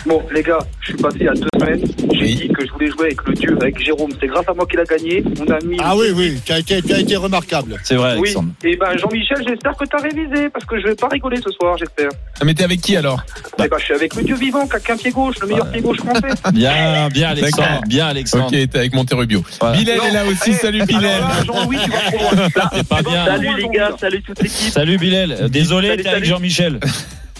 [0.05, 1.80] Bon les gars, je suis passé il y a deux semaines.
[2.12, 2.34] J'ai Oui.
[2.34, 4.11] dit que je voulais jouer avec le dieu, avec Jérôme.
[4.20, 5.22] C'est grâce à moi qu'il a gagné.
[5.40, 5.76] On a mis.
[5.80, 7.76] Ah oui, oui, tu as été, tu as été remarquable.
[7.84, 8.20] C'est vrai Oui.
[8.22, 8.48] Alexandre.
[8.64, 11.76] Et ben Jean-Michel, j'espère que t'as révisé parce que je vais pas rigoler ce soir,
[11.78, 12.09] j'espère.
[12.40, 13.22] Ah, mais t'es avec qui alors?
[13.62, 15.70] Et ben je suis avec le dieu vivant, qui a qu'un pied gauche, le meilleur
[15.70, 16.28] pied gauche français.
[16.53, 17.80] Bien, bien Alexandre.
[17.86, 18.46] Bien Alexandre.
[18.46, 19.44] Ok, t'es avec Monterrubio.
[19.61, 19.76] Voilà.
[19.78, 20.50] Bilal Non, est là aussi.
[20.50, 21.22] eh, Salut Bilal.
[21.46, 22.48] Jean-Louis, tu vas trop loin.
[22.57, 23.24] Là, C'est pas tu bien.
[23.26, 24.70] Salut, les gars, salut toute l'équipe.
[24.72, 25.48] Salut Bilal.
[25.50, 26.24] Désolé, Salut, t'es avec.
[26.24, 26.80] Jean-Michel.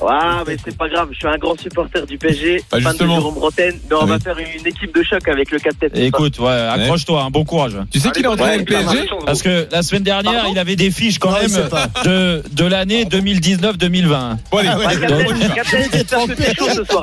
[0.09, 2.89] Ah, mais c'est pas grave, je suis un grand supporter du PSG, Bah, fan de
[2.91, 3.15] justement.
[3.17, 3.79] Jérôme Bretagne.
[3.91, 5.91] Mais on Ah va faire une équipe de choc avec le capitaine.
[6.03, 7.77] Écoute, ouais, accroche-toi, un bon courage.
[7.91, 10.59] Tu sais qu'il est avec le Ouais, PSG Parce que la semaine dernière, Pardon il
[10.59, 11.69] avait des fiches quand Non, même
[12.05, 14.37] de, de l'année 2019-2020.
[14.51, 14.79] Bon, allez, Ah.
[14.83, 14.89] Ah,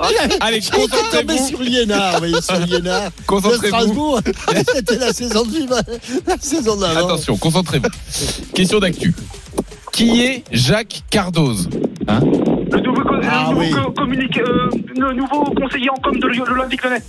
[0.03, 0.37] hein.
[0.41, 1.47] allez, concentrez-vous.
[1.47, 3.05] sur Liénard, oui, sur Liénard.
[3.05, 4.17] De Concentrez-vous.
[4.75, 5.65] C'était la saison de
[6.27, 7.05] la saison d'avant.
[7.07, 7.87] Attention, concentrez-vous.
[8.53, 9.13] Question d'actu.
[9.91, 11.03] Qui est Jacques
[12.07, 12.48] Hein co-
[13.31, 13.71] Ah le nouveau oui.
[13.83, 17.01] co- communiqué- euh, le nouveau conseiller en com de l'Olympique Lyonnais.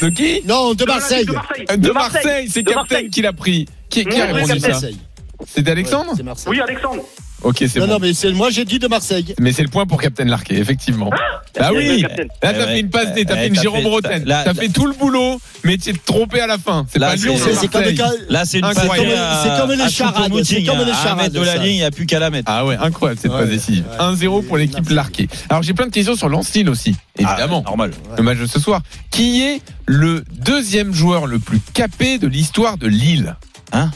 [0.00, 1.24] De qui Non, de De Marseille.
[1.26, 1.76] l'Olympique De Marseille.
[1.78, 2.48] De De Marseille, Marseille.
[2.50, 3.10] c'est De Captain Marseille.
[3.10, 3.66] qui l'a pris.
[3.88, 4.98] Qui, qui a répondu ça Marseille.
[5.46, 6.50] C'était Alexandre Ouais, c'est Marseille.
[6.52, 7.02] Oui, Alexandre.
[7.42, 7.92] Ok, c'est Non, bon.
[7.94, 9.34] non, mais c'est moi j'ai dit de Marseille.
[9.38, 11.10] Mais c'est le point pour Captain Larquet, effectivement.
[11.10, 12.02] bah Bien oui.
[12.02, 12.08] Là,
[12.40, 14.86] t'as Eh fait une passe D, t'as Eh, fait une Jérôme là- T'as fait tout
[14.86, 16.86] le boulot, mais tu t'es trompé à la fin.
[16.92, 17.96] C'est Là, pas Lyon, c'est- c'est C'est comme, Marseille.
[17.96, 18.90] quand- Là, c'est une Incroyable.
[18.90, 21.74] passe C'est comme- à- c'est comme les charades, c'est comme les charades, de la ligne,
[21.74, 22.50] il n'y a plus qu'à la mettre.
[22.52, 23.84] Ah ouais, incroyable cette passe décisive.
[23.90, 23.96] ouais.
[23.98, 24.88] 1-0 pour l'équipe.
[24.90, 25.28] Larquet.
[25.48, 27.62] Alors j'ai plein de questions sur Lens-Lille aussi, évidemment.
[27.66, 27.90] Ah, normal.
[28.16, 28.82] Le match de ce soir.
[29.10, 33.36] Qui est le deuxième joueur le plus capé de l'histoire de Lille?
[33.72, 33.90] Hein?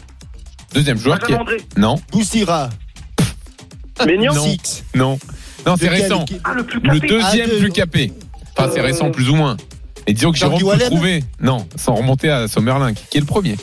[0.73, 1.39] Deuxième joueur qui est...
[1.79, 2.69] Non, Boussira.
[4.07, 4.85] Mignon non, Six.
[4.95, 5.19] non.
[5.67, 6.25] Non, c'est récent.
[6.45, 7.07] Ah, le plus Le capé.
[7.09, 8.13] deuxième Ah, plus capé.
[8.57, 9.57] Enfin, c'est récent plus ou moins.
[10.07, 11.25] Et disons que Jérôme peut trouver.
[11.41, 13.57] Non, sans remonter à Sommerlin, qui est le premier.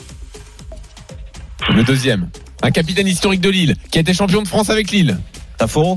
[1.74, 2.28] Le deuxième.
[2.62, 5.18] Un capitaine historique de Lille, qui a été champion de France avec Lille.
[5.58, 5.96] Taforo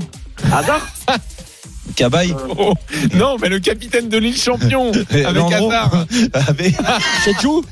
[0.52, 0.86] Hasard
[1.94, 2.74] Cabaye Oh,
[3.14, 5.48] non, mais le capitaine de l'île champion avec.
[5.48, 6.04] Qatar.
[6.48, 6.74] Avec-
[7.24, 7.64] Chedjou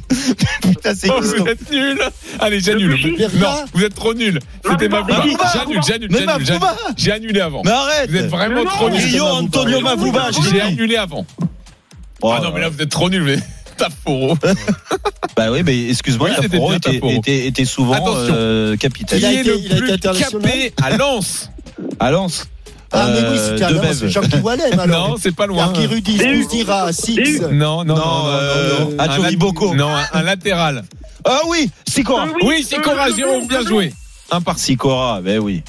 [0.62, 1.99] Putain, c'est Oh, vous êtes nuls.
[2.41, 2.97] Allez, j'annule.
[3.35, 4.39] Non, vous êtes trop nuls.
[4.69, 4.97] C'était mais
[5.55, 6.11] J'annule, j'annule,
[6.45, 6.61] j'annule.
[6.97, 7.62] J'ai annulé avant.
[7.65, 9.01] Mais arrête Vous êtes vraiment trop nuls.
[9.01, 11.27] Rio Antonio Mavouba, J'ai annulé avant.
[12.23, 13.23] Oh, Ah non, mais là, vous êtes trop nuls.
[13.25, 13.39] mais-
[13.77, 14.39] Taforo.
[15.37, 17.11] Bah oui, mais excuse-moi, Oui, Taforo était, Taforo.
[17.12, 19.19] était, était souvent euh, capitaine.
[19.19, 21.51] Il a Qui est été- le il a été plus international capé à Lens
[21.99, 22.47] À Lens
[22.95, 25.09] Ah, mais oui, Euh, c'est Jean-Guy Wallem alors.
[25.11, 25.66] Non, c'est pas loin.
[25.66, 27.40] Yargi Rudi, Bouzira, Six.
[27.51, 29.74] Non, non, non, Non, euh, Un Boko.
[29.74, 30.84] Non, un, un latéral.
[31.24, 32.26] Ah oui, Sikora.
[32.42, 33.92] Oui, c'est Cora Jérôme, bien joué.
[34.30, 35.62] Un par Sikora, ben oui.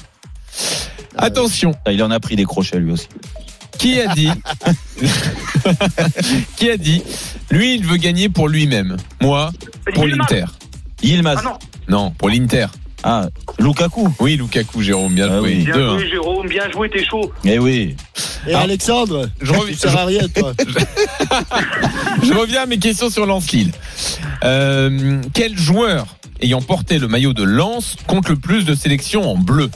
[1.18, 3.08] Attention, Ah, Il en a pris des crochets lui aussi.
[3.78, 4.30] qui a dit
[6.56, 7.02] Qui a dit
[7.50, 8.96] Lui, il veut gagner pour lui-même.
[9.20, 9.50] Moi,
[9.94, 10.44] pour l'Inter.
[11.02, 11.36] Yilmaz.
[11.40, 11.58] Ah non.
[11.88, 12.66] Non, pour l'Inter.
[13.02, 13.28] Ah,
[13.58, 14.08] Lukaku.
[14.20, 15.48] Oui, Lukaku, Jérôme, bien Ah joué.
[15.58, 15.64] oui.
[15.64, 16.08] Bien Deux, joué, un.
[16.10, 17.32] Jérôme, bien joué, t'es chaud.
[17.44, 17.94] Eh oui.
[18.48, 18.60] Et Ah.
[18.60, 20.52] Alexandre, Je reviens- tu sers à rien, toi.
[22.22, 23.72] Je reviens à mes questions sur Lens-Lille.
[24.44, 26.06] Euh, quel joueur
[26.40, 29.70] ayant porté le maillot de Lens compte le plus de sélections en bleu?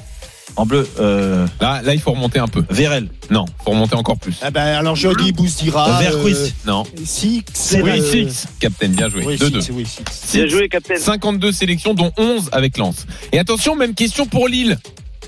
[0.57, 2.65] En bleu, euh, Là, là, il faut remonter un peu.
[2.71, 3.09] Vérel.
[3.31, 4.35] Non, faut remonter encore plus.
[4.43, 5.99] Ah ben, alors je dis Bouzira.
[6.01, 6.55] Verquist.
[6.67, 6.85] Non.
[7.05, 7.43] Six.
[7.83, 8.47] Oui, euh, Six.
[8.59, 9.23] Captain, bien joué.
[9.25, 9.61] Oui, 2-2.
[9.61, 10.37] Six, oui, Six.
[10.37, 10.97] Bien joué, Captain.
[10.97, 13.07] 52 sélections, dont 11 avec Lens.
[13.33, 14.79] Et attention, même question pour Lille.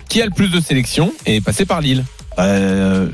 [0.09, 2.05] Qui a le plus de sélections et est passé par Lille
[2.39, 3.09] Euh,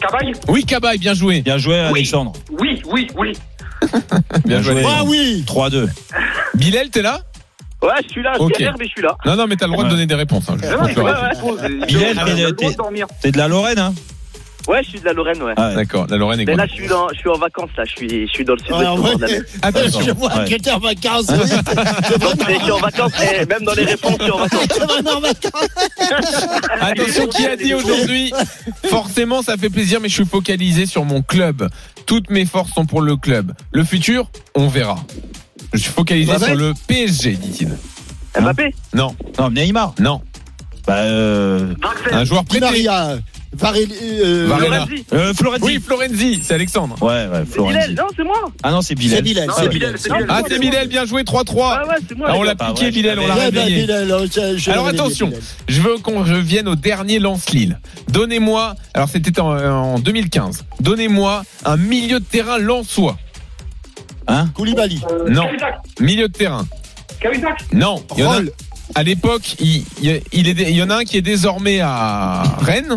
[0.00, 1.40] Cabaye Oui, Cabaye, bien joué.
[1.40, 2.32] bien joué, Alexandre.
[2.60, 3.32] Oui, oui, oui.
[4.44, 4.82] Bien joué.
[4.86, 5.88] Ah oui 3-2.
[6.54, 7.20] Bilal, t'es là?
[7.82, 8.52] Ouais, je suis là, je Ok.
[8.58, 9.16] galère, mais je suis là.
[9.26, 10.44] Non, non, mais t'as le droit de donner des réponses.
[10.48, 12.52] hein, Ouais, ouais, ouais, ouais.
[12.56, 13.06] T'es- de dormir.
[13.20, 13.92] T'es de la Lorraine, hein
[14.68, 15.54] Ouais, je suis de la Lorraine, ouais.
[15.56, 15.74] Ah ouais.
[15.74, 17.84] D'accord, la Lorraine est Mais là, je suis, dans, je suis en vacances, là.
[17.84, 19.34] Je suis, je suis dans le sud Ouais, en de vrai, Bordeaux.
[19.60, 20.00] Attention.
[20.02, 20.48] Je vois Ouais.
[20.48, 21.26] que t'es en vacances.
[21.30, 21.36] oui.
[22.48, 24.68] Je suis en vacances, et même dans les réponses, je suis en vacances.
[25.16, 26.48] En vacances.
[26.80, 28.32] Attention, qui a dit aujourd'hui
[28.84, 31.68] Forcément, ça fait plaisir, mais je suis focalisé sur mon club.
[32.06, 33.52] Toutes mes forces sont pour le club.
[33.72, 34.96] Le futur, on verra.
[35.72, 37.70] Je suis focalisé Mbappé sur le PSG, dit-il.
[38.40, 39.94] Mbappé Non, Non, Neymar.
[39.98, 40.20] non.
[40.86, 41.74] Bah, euh,
[42.10, 42.64] Un joueur prêté.
[42.64, 43.18] Maria.
[43.54, 43.92] Varelli.
[44.02, 44.86] euh, Varela.
[45.12, 45.62] Euh, Florenzi.
[45.62, 46.96] Oui, Florenzi, c'est Alexandre.
[47.02, 47.74] Ouais, ouais, C'est Florenzi.
[47.78, 48.50] Bilal, non, c'est moi.
[48.62, 49.18] Ah non, c'est Bilal.
[49.18, 50.26] C'est Bilal, c'est Bilal.
[50.30, 51.78] Ah, c'est Bilal, bien joué, 3-3.
[51.82, 52.28] Ah ouais, c'est moi.
[52.30, 53.82] Ah, on l'a piqué, Bilal, on l'a bah, réveillé.
[53.82, 55.30] Bilal, alors, je- je Alors l'avais dit, attention,
[55.68, 57.78] je veux qu'on revienne au dernier Lance-Lille.
[58.08, 63.18] Donnez-moi, alors c'était en, en 2015, donnez-moi un milieu de terrain lensois.
[64.32, 65.00] Hein Koulibaly.
[65.28, 65.74] Non, Cahuzac.
[66.00, 66.66] milieu de terrain.
[67.72, 68.40] Non, il y en a,
[68.94, 72.42] à l'époque, il, il, il est, il y en a un qui est désormais à
[72.62, 72.96] Rennes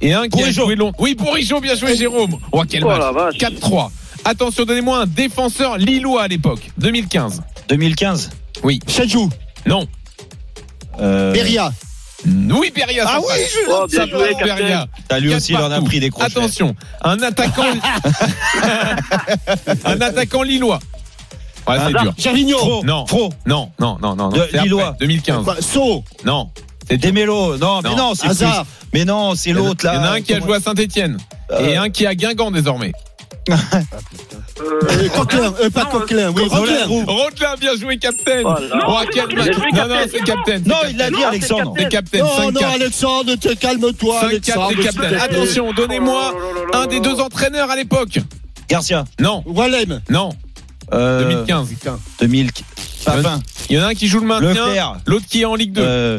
[0.00, 0.64] et un qui a Bourigeaud.
[0.64, 0.92] joué long.
[0.98, 2.38] Oui, Bourigeaud, bien joué Jérôme.
[2.52, 2.98] Oh, quel match.
[3.00, 3.34] la vache.
[3.36, 3.90] 4-3.
[4.24, 7.42] Attention, donnez-moi un défenseur lillois à l'époque, 2015.
[7.68, 8.30] 2015.
[8.62, 8.80] Oui.
[8.88, 9.28] Chadjou.
[9.66, 9.86] Non.
[11.00, 11.72] Euh, Beria.
[12.26, 13.04] Oui, Beria.
[13.06, 14.86] Ah oui, je Oh, bien joué, Beria.
[15.08, 16.38] T'as lui aussi, il en a pris des crochets.
[16.38, 17.64] Attention, un attaquant,
[19.84, 20.78] un attaquant lillois.
[21.66, 22.02] Ouais, c'est Hazard.
[22.02, 22.14] dur.
[22.18, 22.58] Javignon.
[22.58, 22.84] Fro.
[22.84, 23.30] Non, Fro.
[23.46, 24.28] non, non, non, non, non.
[24.30, 24.96] De- c'est après, Lillois.
[25.00, 25.44] 2015.
[25.44, 26.04] Quoi, So.
[26.24, 26.50] Non,
[26.88, 27.10] c'est dur.
[27.10, 27.56] Demélo.
[27.56, 28.14] Non, mais Non.
[28.14, 28.66] c'est Hazard.
[28.92, 29.94] Mais non, c'est l'autre là.
[29.94, 31.16] Il y en a un qui a joué à Saint-Etienne
[31.58, 31.82] et Euh.
[31.82, 32.92] un qui est à Guingamp désormais.
[33.50, 35.52] Euh, Coquelin.
[35.62, 36.30] Euh, pas Coquelin.
[36.34, 36.86] Oui, Roquelin.
[37.06, 38.42] Rotelin, bien joué, Captain.
[38.44, 38.78] Oh là.
[38.88, 39.48] Oh, quel match.
[39.48, 40.06] Non, non, Captain.
[40.12, 40.58] c'est Captain.
[40.64, 41.74] Non, il l'a dit, Non, Alexandre.
[41.76, 42.18] c'est Captain.
[42.18, 42.52] Non, 5-4.
[42.52, 44.68] non, Alexandre, te calme-toi, 5-4, Alexandre.
[44.70, 45.16] c'est s'il Captain.
[45.18, 46.34] Attention, donnez-moi
[46.72, 48.18] un des deux entraîneurs à l'époque.
[48.68, 49.04] Garcia.
[49.20, 50.00] Non, Wallem.
[50.08, 50.30] non,
[50.92, 51.68] Euh, 2015.
[52.20, 52.50] 2000.
[53.04, 53.40] Papin.
[53.68, 55.82] Il y en a un qui joue le maintien, l'autre qui est en Ligue 2.
[55.82, 56.18] Euh,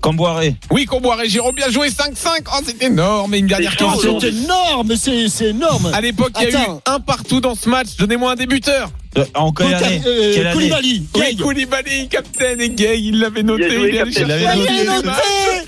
[0.00, 0.56] Camboiré.
[0.70, 2.44] Oui, Comboiré, Jérôme, bien joué, 5-5.
[2.46, 3.34] Oh, c'est énorme.
[3.34, 4.18] Et une dernière Oh, question.
[4.20, 5.90] c'est énorme, c'est énorme.
[5.92, 7.88] À l'époque, il y a eu un partout dans ce match.
[7.98, 8.90] Donnez-moi un débuteur.
[9.18, 11.02] Euh, En quelle année euh, Quelle année Koulibaly.
[11.16, 11.42] Oui, Gay.
[11.42, 13.68] Koulibaly, Captain et Gay, il l'avait noté.
[13.68, 15.10] Bien joué, il Il deuxième noté.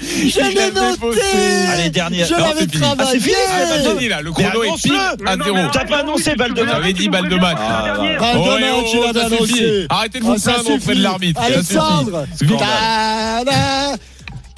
[0.00, 1.20] Je Il l'ai noté.
[1.72, 2.26] Allez, dernière.
[2.28, 2.84] Je l'avais c'est fini.
[2.84, 4.22] Ah, c'est travaillé fini, Ah, bah, fini, là.
[4.22, 4.92] Le chrono est pile
[5.26, 5.56] à zéro.
[5.72, 7.58] T'as pas annoncé balle de J'avais match dit balle de match.
[7.60, 9.86] Ah, Balle de Oh, match, il annoncé.
[9.90, 11.40] Arrêtez de vous Ah, plaindre auprès de l'arbitre.
[11.42, 12.26] Alexandre.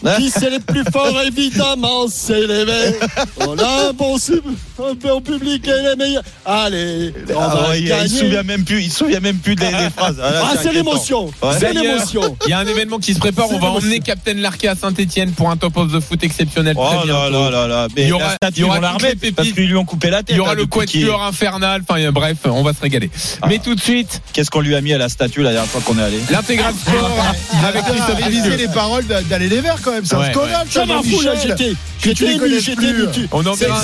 [0.04, 0.16] Ta-da.
[0.16, 3.00] Qui c'est les plus forts, évidemment, c'est les mecs.
[3.40, 4.42] On a un bon, sub-
[4.78, 6.22] un bon public et les meilleurs.
[6.44, 9.36] Allez, on Ah va ouais, il, il se souvient même plus, il se souvient même
[9.38, 10.16] plus des, des phrases.
[10.22, 11.26] Ah, là, Ah, c'est l'émotion.
[11.42, 11.54] Ouais.
[11.58, 12.36] C'est l'émotion.
[12.46, 13.46] Il y a un événement qui se prépare.
[13.50, 16.74] On va emmener Captain Larquet à Saint-Etienne pour un top of the foot exceptionnel.
[16.74, 17.32] très Oh là bientôt.
[17.32, 17.88] là là là.
[17.96, 19.36] Mais Il y aura- la statue, il y aura on la toutes remet les pépites.
[19.36, 20.30] parce qu'ils lui ont coupé la tête.
[20.30, 21.82] Il y aura là, le quatuor infernal.
[21.88, 23.10] Enfin, euh, bref, on va se régaler.
[23.42, 23.46] Ah.
[23.48, 25.80] Mais tout de suite, Qu'est-ce qu'on lui a mis à la statue la dernière fois
[25.84, 26.18] qu'on est allé?
[26.30, 27.10] L'intégral sport
[27.66, 30.02] avec Christophe les paroles d'aller les verts quand même.
[30.02, 30.04] même.
[30.04, 31.38] C'est un scandale, ça, Je m'en Jean-Michel.
[31.42, 33.04] j'étais- j'étais ému, j'étais ému.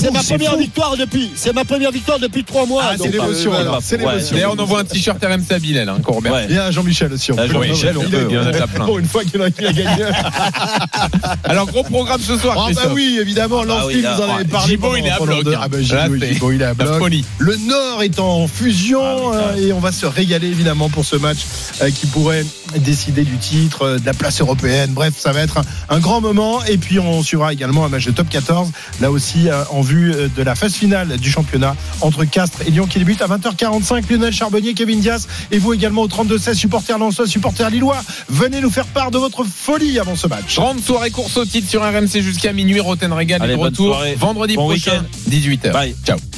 [0.01, 1.31] C'est ma première victoire depuis.
[1.35, 2.83] C'est ma première victoire depuis trois mois.
[2.87, 3.53] Ah, c'est l'émotion.
[3.83, 4.35] C'est l'émotion.
[4.37, 6.47] D'ailleurs, on envoie un t-shirt RMC à Bilal, hein, qu'on remercie.
[6.51, 7.33] Il y a un Jean-Michel aussi.
[7.37, 8.85] Ah, Jean-Michel, on peut, il y en a plein.
[8.85, 9.85] Pour une fois qu'il a gagné.
[11.45, 14.45] Alors, gros programme ce soir, Ah bah oui, évidemment, Ah bah là, vous en avez
[14.45, 14.69] parlé.
[14.71, 15.59] Gibo, il est à bloc, hein.
[15.63, 16.99] Ah bah Gibo, il est à bloc.
[16.99, 17.25] folie.
[17.39, 21.39] Le Nord est en fusion euh, et on va se régaler évidemment pour ce match
[21.83, 22.45] euh, qui pourrait
[22.79, 24.93] décider du titre, euh, de la place européenne.
[24.93, 26.65] Bref, ça va être un, un grand moment.
[26.65, 30.13] Et puis on suivra également un match de top 14, là aussi euh, en vue
[30.15, 34.11] euh, de la phase finale du championnat entre Castres et Lyon qui débute à 20h45.
[34.11, 38.01] Lionel Charbonnier, Kevin Diaz et vous également au 32-16, supporters lensois, supporters lillois.
[38.29, 40.57] Venez nous faire part de votre folie avant ce match.
[40.57, 42.81] Grande soirée course au titre sur RMC jusqu'à minuit.
[42.81, 44.15] Roten Régal est Allez, de bonne retour soirée.
[44.19, 45.69] vendredi Bon prochain, week-end.
[45.69, 45.73] 18h.
[45.73, 45.95] Bye.
[46.05, 46.31] Ciao.